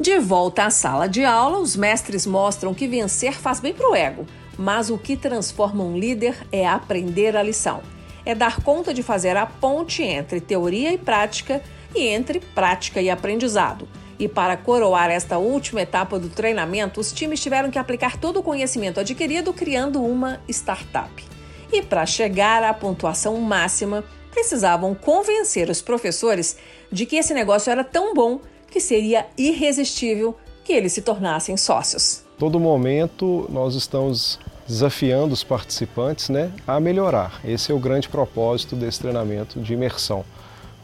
De 0.00 0.18
volta 0.18 0.64
à 0.64 0.70
sala 0.70 1.06
de 1.06 1.22
aula, 1.22 1.58
os 1.58 1.76
mestres 1.76 2.26
mostram 2.26 2.72
que 2.72 2.88
vencer 2.88 3.34
faz 3.34 3.60
bem 3.60 3.74
para 3.74 3.90
o 3.90 3.94
ego, 3.94 4.26
mas 4.58 4.88
o 4.88 4.96
que 4.96 5.18
transforma 5.18 5.84
um 5.84 5.98
líder 5.98 6.34
é 6.50 6.66
aprender 6.66 7.36
a 7.36 7.42
lição 7.42 7.82
é 8.26 8.34
dar 8.34 8.60
conta 8.60 8.92
de 8.92 9.02
fazer 9.02 9.36
a 9.36 9.46
ponte 9.46 10.02
entre 10.02 10.40
teoria 10.40 10.92
e 10.92 10.98
prática 10.98 11.62
e 11.94 12.08
entre 12.08 12.40
prática 12.40 13.00
e 13.00 13.08
aprendizado. 13.08 13.88
E 14.18 14.28
para 14.28 14.56
coroar 14.56 15.10
esta 15.10 15.38
última 15.38 15.82
etapa 15.82 16.18
do 16.18 16.28
treinamento, 16.28 17.00
os 17.00 17.12
times 17.12 17.40
tiveram 17.40 17.70
que 17.70 17.78
aplicar 17.78 18.18
todo 18.18 18.40
o 18.40 18.42
conhecimento 18.42 18.98
adquirido 18.98 19.52
criando 19.52 20.02
uma 20.02 20.40
startup. 20.48 21.24
E 21.72 21.82
para 21.82 22.04
chegar 22.04 22.62
à 22.64 22.74
pontuação 22.74 23.38
máxima, 23.40 24.04
precisavam 24.30 24.94
convencer 24.94 25.70
os 25.70 25.80
professores 25.80 26.56
de 26.90 27.06
que 27.06 27.16
esse 27.16 27.32
negócio 27.32 27.70
era 27.70 27.84
tão 27.84 28.12
bom 28.12 28.40
que 28.70 28.80
seria 28.80 29.26
irresistível 29.38 30.36
que 30.64 30.72
eles 30.72 30.92
se 30.92 31.02
tornassem 31.02 31.56
sócios. 31.56 32.24
Todo 32.38 32.58
momento 32.58 33.46
nós 33.50 33.74
estamos 33.74 34.38
desafiando 34.66 35.32
os 35.32 35.44
participantes 35.44 36.28
né, 36.28 36.50
a 36.66 36.80
melhorar. 36.80 37.40
Esse 37.44 37.70
é 37.70 37.74
o 37.74 37.78
grande 37.78 38.08
propósito 38.08 38.74
desse 38.74 39.00
treinamento 39.00 39.60
de 39.60 39.72
imersão. 39.72 40.24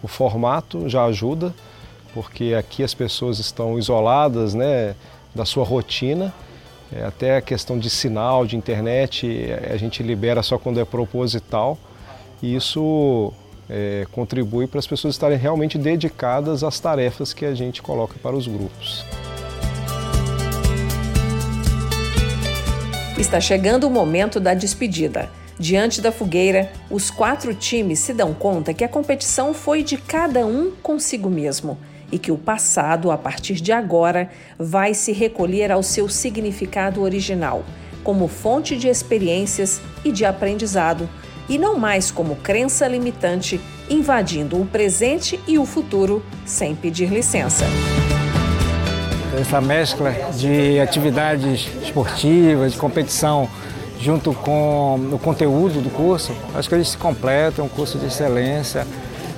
O 0.03 0.09
formato 0.09 0.88
já 0.88 1.05
ajuda, 1.05 1.55
porque 2.14 2.55
aqui 2.59 2.83
as 2.83 2.95
pessoas 2.95 3.38
estão 3.38 3.79
isoladas 3.79 4.55
né, 4.55 4.95
da 5.35 5.45
sua 5.45 5.64
rotina 5.64 6.33
É, 6.95 7.05
até 7.05 7.38
a 7.38 7.40
questão 7.40 7.79
de 7.79 7.88
sinal, 7.88 8.45
de 8.45 8.55
internet, 8.55 9.27
a 9.73 9.79
gente 9.79 10.03
libera 10.03 10.42
só 10.42 10.59
quando 10.59 10.79
é 10.79 10.85
proposital. 10.85 11.79
E 12.42 12.55
isso 12.55 13.33
é, 13.71 14.07
contribui 14.12 14.66
para 14.66 14.79
as 14.79 14.87
pessoas 14.87 15.14
estarem 15.14 15.38
realmente 15.38 15.79
dedicadas 15.79 16.62
às 16.62 16.79
tarefas 16.79 17.33
que 17.33 17.47
a 17.47 17.55
gente 17.55 17.81
coloca 17.81 18.14
para 18.23 18.37
os 18.37 18.47
grupos. 18.47 19.07
Está 23.23 23.41
chegando 23.41 23.85
o 23.85 23.91
momento 23.91 24.41
da 24.41 24.53
despedida. 24.53 25.31
Diante 25.57 26.01
da 26.01 26.11
fogueira, 26.11 26.73
os 26.91 27.09
quatro 27.09 27.55
times 27.55 28.01
se 28.01 28.13
dão 28.13 28.35
conta 28.35 28.75
que 28.75 28.83
a 28.83 28.89
competição 28.89 29.55
foi 29.55 29.85
de 29.85 29.97
cada 29.97 30.45
um 30.45 30.73
consigo 30.83 31.31
mesmo 31.31 31.79
e 32.11 32.19
que 32.19 32.33
o 32.33 32.37
passado, 32.37 33.13
a 33.13 33.17
partir 33.17 33.55
de 33.55 33.71
agora, 33.71 34.29
vai 34.59 34.93
se 34.93 35.13
recolher 35.13 35.71
ao 35.71 35.85
seu 35.85 36.09
significado 36.09 37.01
original, 37.01 37.65
como 38.03 38.27
fonte 38.27 38.77
de 38.77 38.89
experiências 38.89 39.81
e 40.05 40.11
de 40.11 40.25
aprendizado, 40.25 41.09
e 41.49 41.57
não 41.59 41.79
mais 41.79 42.11
como 42.11 42.35
crença 42.35 42.89
limitante 42.89 43.61
invadindo 43.89 44.61
o 44.61 44.67
presente 44.67 45.39
e 45.47 45.61
o 45.61 45.65
futuro 45.65 46.25
sem 46.45 46.75
pedir 46.75 47.09
licença. 47.09 47.67
Essa 49.40 49.61
mescla 49.61 50.12
de 50.37 50.79
atividades 50.79 51.68
esportivas, 51.83 52.73
de 52.73 52.79
competição, 52.79 53.49
junto 53.99 54.33
com 54.35 54.97
o 55.12 55.18
conteúdo 55.18 55.81
do 55.81 55.90
curso, 55.90 56.33
acho 56.55 56.68
que 56.68 56.75
eles 56.75 56.88
se 56.88 56.99
completam, 56.99 57.64
um 57.64 57.68
curso 57.68 57.99
de 57.99 58.07
excelência. 58.07 58.87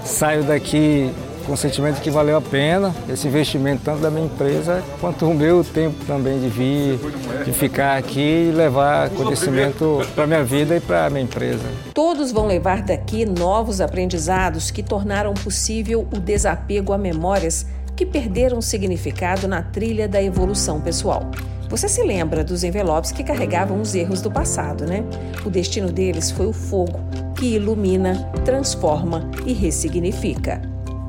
Saio 0.05 0.43
daqui 0.43 1.13
com 1.47 1.53
o 1.53 1.57
sentimento 1.57 2.01
que 2.01 2.11
valeu 2.11 2.37
a 2.37 2.41
pena 2.41 2.95
esse 3.09 3.29
investimento 3.29 3.83
tanto 3.85 4.01
da 4.01 4.11
minha 4.11 4.25
empresa 4.25 4.83
quanto 5.01 5.27
o 5.27 5.35
meu 5.35 5.63
tempo 5.63 6.05
também 6.07 6.41
de 6.41 6.49
vir, 6.49 6.99
de 7.45 7.53
ficar 7.53 7.99
aqui 7.99 8.49
e 8.49 8.53
levar 8.53 9.11
conhecimento 9.11 10.01
para 10.15 10.25
a 10.25 10.27
minha 10.27 10.43
vida 10.43 10.77
e 10.77 10.81
para 10.81 11.07
a 11.07 11.11
minha 11.11 11.23
empresa. 11.23 11.65
Todos 11.93 12.33
vão 12.33 12.47
levar 12.47 12.83
daqui 12.83 13.27
novos 13.27 13.81
aprendizados 13.81 14.71
que 14.71 14.83
tornaram 14.83 15.35
possível 15.35 16.07
o 16.13 16.19
desapego 16.19 16.93
a 16.93 16.99
memórias 16.99 17.67
que 17.97 18.05
perderam 18.05 18.61
significado 18.61 19.47
na 19.47 19.63
trilha 19.63 20.09
da 20.09 20.23
evolução 20.23 20.81
pessoal. 20.81 21.31
Você 21.69 21.89
se 21.89 22.03
lembra 22.03 22.45
dos 22.45 22.63
envelopes 22.63 23.11
que 23.11 23.25
carregavam 23.25 23.81
os 23.81 23.95
erros 23.95 24.21
do 24.21 24.31
passado, 24.31 24.85
né? 24.85 25.05
O 25.45 25.51
destino 25.51 25.91
deles 25.91 26.31
foi 26.31 26.47
o 26.47 26.53
fogo, 26.53 27.01
que 27.37 27.57
ilumina, 27.57 28.31
transforma 28.45 29.29
e 29.47 29.53
ressignifica. 29.53 30.63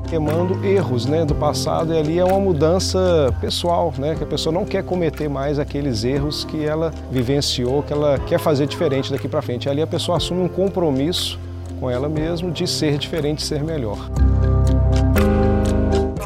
Queimando 0.08 0.64
erros 0.64 1.04
né, 1.04 1.24
do 1.24 1.34
passado 1.34 1.92
e 1.92 1.98
ali 1.98 2.18
é 2.18 2.24
uma 2.24 2.38
mudança 2.38 3.34
pessoal, 3.40 3.92
né, 3.98 4.14
que 4.14 4.22
a 4.22 4.26
pessoa 4.26 4.52
não 4.52 4.64
quer 4.64 4.84
cometer 4.84 5.28
mais 5.28 5.58
aqueles 5.58 6.04
erros 6.04 6.44
que 6.44 6.64
ela 6.64 6.92
vivenciou, 7.10 7.82
que 7.82 7.92
ela 7.92 8.16
quer 8.20 8.38
fazer 8.38 8.68
diferente 8.68 9.10
daqui 9.10 9.26
para 9.26 9.42
frente. 9.42 9.68
Ali 9.68 9.82
a 9.82 9.86
pessoa 9.86 10.18
assume 10.18 10.42
um 10.42 10.48
compromisso 10.48 11.40
com 11.80 11.90
ela 11.90 12.08
mesma 12.08 12.50
de 12.52 12.68
ser 12.68 12.98
diferente, 12.98 13.42
ser 13.42 13.64
melhor 13.64 14.08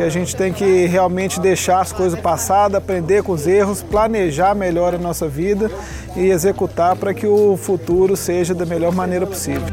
que 0.00 0.04
a 0.04 0.08
gente 0.08 0.34
tem 0.34 0.50
que 0.50 0.86
realmente 0.86 1.38
deixar 1.38 1.82
as 1.82 1.92
coisas 1.92 2.18
passadas, 2.18 2.78
aprender 2.78 3.22
com 3.22 3.32
os 3.32 3.46
erros, 3.46 3.82
planejar 3.82 4.54
melhor 4.54 4.94
a 4.94 4.98
nossa 4.98 5.28
vida 5.28 5.70
e 6.16 6.30
executar 6.30 6.96
para 6.96 7.12
que 7.12 7.26
o 7.26 7.54
futuro 7.54 8.16
seja 8.16 8.54
da 8.54 8.64
melhor 8.64 8.94
maneira 8.94 9.26
possível. 9.26 9.68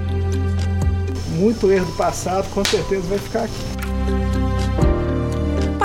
Muito 1.29 1.71
erro 1.71 1.85
do 1.85 1.93
passado, 1.93 2.45
com 2.53 2.65
certeza 2.65 3.03
vai 3.07 3.19
ficar 3.19 3.43
aqui. 3.45 3.86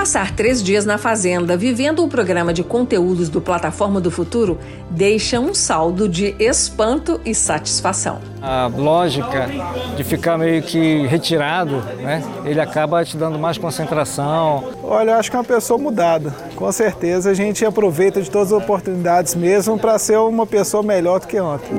Passar 0.03 0.35
três 0.35 0.61
dias 0.61 0.85
na 0.85 0.99
fazenda 0.99 1.57
vivendo 1.57 2.03
o 2.03 2.09
programa 2.09 2.53
de 2.53 2.65
conteúdos 2.65 3.29
do 3.29 3.41
Plataforma 3.41 4.01
do 4.01 4.11
Futuro 4.11 4.59
deixa 4.91 5.39
um 5.39 5.55
saldo 5.55 6.09
de 6.09 6.35
espanto 6.41 7.21
e 7.25 7.33
satisfação. 7.33 8.19
A 8.43 8.67
lógica 8.67 9.49
de 9.97 10.03
ficar 10.03 10.37
meio 10.37 10.61
que 10.61 11.07
retirado, 11.07 11.77
né? 12.01 12.21
Ele 12.45 12.61
acaba 12.61 13.05
te 13.05 13.17
dando 13.17 13.39
mais 13.39 13.59
concentração. 13.59 14.73
Olha, 14.83 15.13
eu 15.13 15.19
acho 15.19 15.31
que 15.31 15.37
é 15.37 15.39
uma 15.39 15.45
pessoa 15.45 15.79
mudada. 15.79 16.35
Com 16.57 16.73
certeza 16.73 17.31
a 17.31 17.35
gente 17.35 17.65
aproveita 17.65 18.21
de 18.21 18.29
todas 18.29 18.53
as 18.53 18.61
oportunidades 18.61 19.37
mesmo 19.37 19.79
para 19.79 19.97
ser 20.01 20.19
uma 20.19 20.49
pessoa 20.49 20.83
melhor 20.83 21.21
do 21.21 21.29
que 21.29 21.39
ontem. 21.39 21.71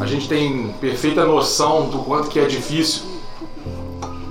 A 0.00 0.06
gente 0.06 0.28
tem 0.28 0.72
perfeita 0.80 1.24
noção 1.24 1.90
do 1.90 1.98
quanto 2.04 2.28
que 2.28 2.38
é 2.38 2.46
difícil 2.46 3.18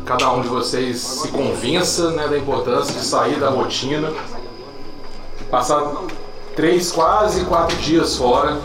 cada 0.07 0.31
um 0.31 0.41
de 0.41 0.47
vocês 0.47 0.99
se 0.99 1.27
convença 1.27 2.11
né, 2.11 2.29
da 2.29 2.37
importância 2.37 2.93
de 2.93 3.05
sair 3.05 3.37
da 3.41 3.49
rotina, 3.49 4.09
passar 5.51 5.81
três, 6.55 6.93
quase 6.93 7.43
quatro 7.43 7.75
dias 7.77 8.15
fora, 8.15 8.57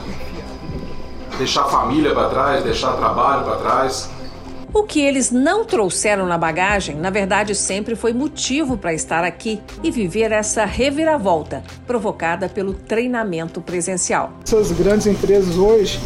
deixar 1.36 1.62
a 1.62 1.68
família 1.68 2.14
para 2.14 2.28
trás, 2.28 2.62
deixar 2.62 2.92
trabalho 2.92 3.42
para 3.42 3.56
trás. 3.56 4.08
O 4.72 4.84
que 4.84 5.00
eles 5.00 5.32
não 5.32 5.64
trouxeram 5.64 6.26
na 6.26 6.38
bagagem, 6.38 6.94
na 6.96 7.10
verdade, 7.10 7.56
sempre 7.56 7.96
foi 7.96 8.12
motivo 8.12 8.78
para 8.78 8.94
estar 8.94 9.24
aqui 9.24 9.60
e 9.82 9.90
viver 9.90 10.30
essa 10.30 10.64
reviravolta 10.64 11.64
provocada 11.86 12.48
pelo 12.48 12.72
treinamento 12.72 13.60
presencial. 13.60 14.32
Essas 14.44 14.70
grandes 14.70 15.08
empresas 15.08 15.56
hoje 15.56 16.00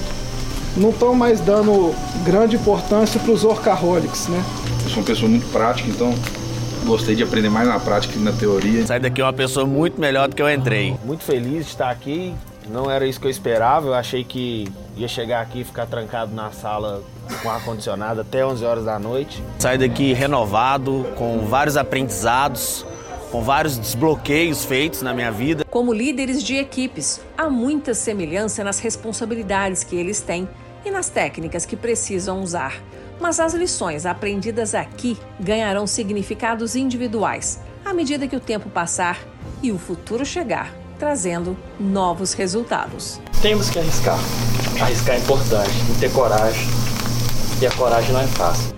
não 0.76 0.90
estão 0.90 1.14
mais 1.14 1.40
dando 1.40 1.94
grande 2.24 2.56
importância 2.56 3.20
para 3.20 3.32
os 3.32 3.44
workaholics, 3.44 4.28
né? 4.28 4.42
Eu 4.86 4.90
sou 4.90 4.98
uma 5.00 5.06
pessoa 5.06 5.28
muito 5.28 5.50
prática, 5.50 5.88
então 5.88 6.14
gostei 6.84 7.16
de 7.16 7.24
aprender 7.24 7.48
mais 7.48 7.66
na 7.66 7.80
prática 7.80 8.12
que 8.12 8.20
na 8.20 8.30
teoria. 8.30 8.86
Saí 8.86 9.00
daqui 9.00 9.20
uma 9.20 9.32
pessoa 9.32 9.66
muito 9.66 10.00
melhor 10.00 10.28
do 10.28 10.36
que 10.36 10.40
eu 10.40 10.48
entrei. 10.48 10.96
Muito 11.04 11.24
feliz 11.24 11.64
de 11.64 11.72
estar 11.72 11.90
aqui. 11.90 12.32
Não 12.70 12.88
era 12.88 13.04
isso 13.04 13.20
que 13.20 13.26
eu 13.26 13.30
esperava. 13.30 13.88
Eu 13.88 13.94
achei 13.94 14.22
que 14.22 14.68
ia 14.96 15.08
chegar 15.08 15.40
aqui 15.40 15.62
e 15.62 15.64
ficar 15.64 15.86
trancado 15.86 16.32
na 16.32 16.52
sala 16.52 17.02
com 17.42 17.50
ar-condicionado 17.50 18.20
até 18.20 18.46
11 18.46 18.64
horas 18.64 18.84
da 18.84 18.96
noite. 18.96 19.42
Saí 19.58 19.76
daqui 19.76 20.12
renovado, 20.12 21.04
com 21.16 21.44
vários 21.48 21.76
aprendizados, 21.76 22.86
com 23.32 23.42
vários 23.42 23.76
desbloqueios 23.76 24.64
feitos 24.64 25.02
na 25.02 25.12
minha 25.12 25.32
vida. 25.32 25.64
Como 25.68 25.92
líderes 25.92 26.40
de 26.44 26.58
equipes, 26.58 27.20
há 27.36 27.50
muita 27.50 27.92
semelhança 27.92 28.62
nas 28.62 28.78
responsabilidades 28.78 29.82
que 29.82 29.96
eles 29.96 30.20
têm 30.20 30.48
e 30.84 30.92
nas 30.92 31.08
técnicas 31.08 31.66
que 31.66 31.74
precisam 31.74 32.40
usar. 32.40 32.80
Mas 33.20 33.40
as 33.40 33.54
lições 33.54 34.06
aprendidas 34.06 34.74
aqui 34.74 35.18
ganharão 35.40 35.86
significados 35.86 36.76
individuais 36.76 37.60
à 37.84 37.94
medida 37.94 38.26
que 38.26 38.36
o 38.36 38.40
tempo 38.40 38.68
passar 38.68 39.20
e 39.62 39.70
o 39.70 39.78
futuro 39.78 40.26
chegar, 40.26 40.74
trazendo 40.98 41.56
novos 41.78 42.32
resultados. 42.32 43.20
Temos 43.40 43.70
que 43.70 43.78
arriscar. 43.78 44.18
Arriscar 44.80 45.14
é 45.14 45.18
importante, 45.18 45.70
e 45.90 46.00
ter 46.00 46.12
coragem. 46.12 46.66
E 47.60 47.66
a 47.66 47.70
coragem 47.72 48.12
não 48.12 48.20
é 48.20 48.26
fácil. 48.26 48.75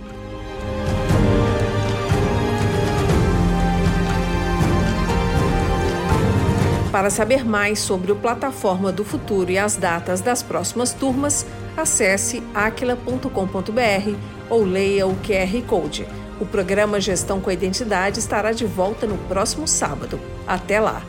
Para 6.99 7.11
saber 7.11 7.47
mais 7.47 7.79
sobre 7.79 8.11
o 8.11 8.17
Plataforma 8.17 8.91
do 8.91 9.05
Futuro 9.05 9.53
e 9.53 9.57
as 9.57 9.77
datas 9.77 10.21
das 10.21 10.43
próximas 10.43 10.93
turmas, 10.93 11.47
acesse 11.77 12.43
aquila.com.br 12.53 14.17
ou 14.51 14.65
leia 14.65 15.07
o 15.07 15.15
QR 15.15 15.63
Code. 15.65 16.09
O 16.41 16.45
programa 16.45 17.01
Gestão 17.01 17.41
com 17.41 17.53
Identidade 17.53 18.19
estará 18.19 18.51
de 18.51 18.67
volta 18.67 19.07
no 19.07 19.17
próximo 19.17 19.69
sábado. 19.69 20.19
Até 20.45 20.81
lá! 20.81 21.01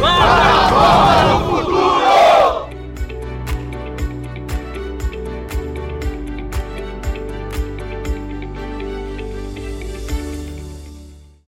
Plataforma 0.00 1.38
do 1.38 1.56
Futuro! 1.56 2.25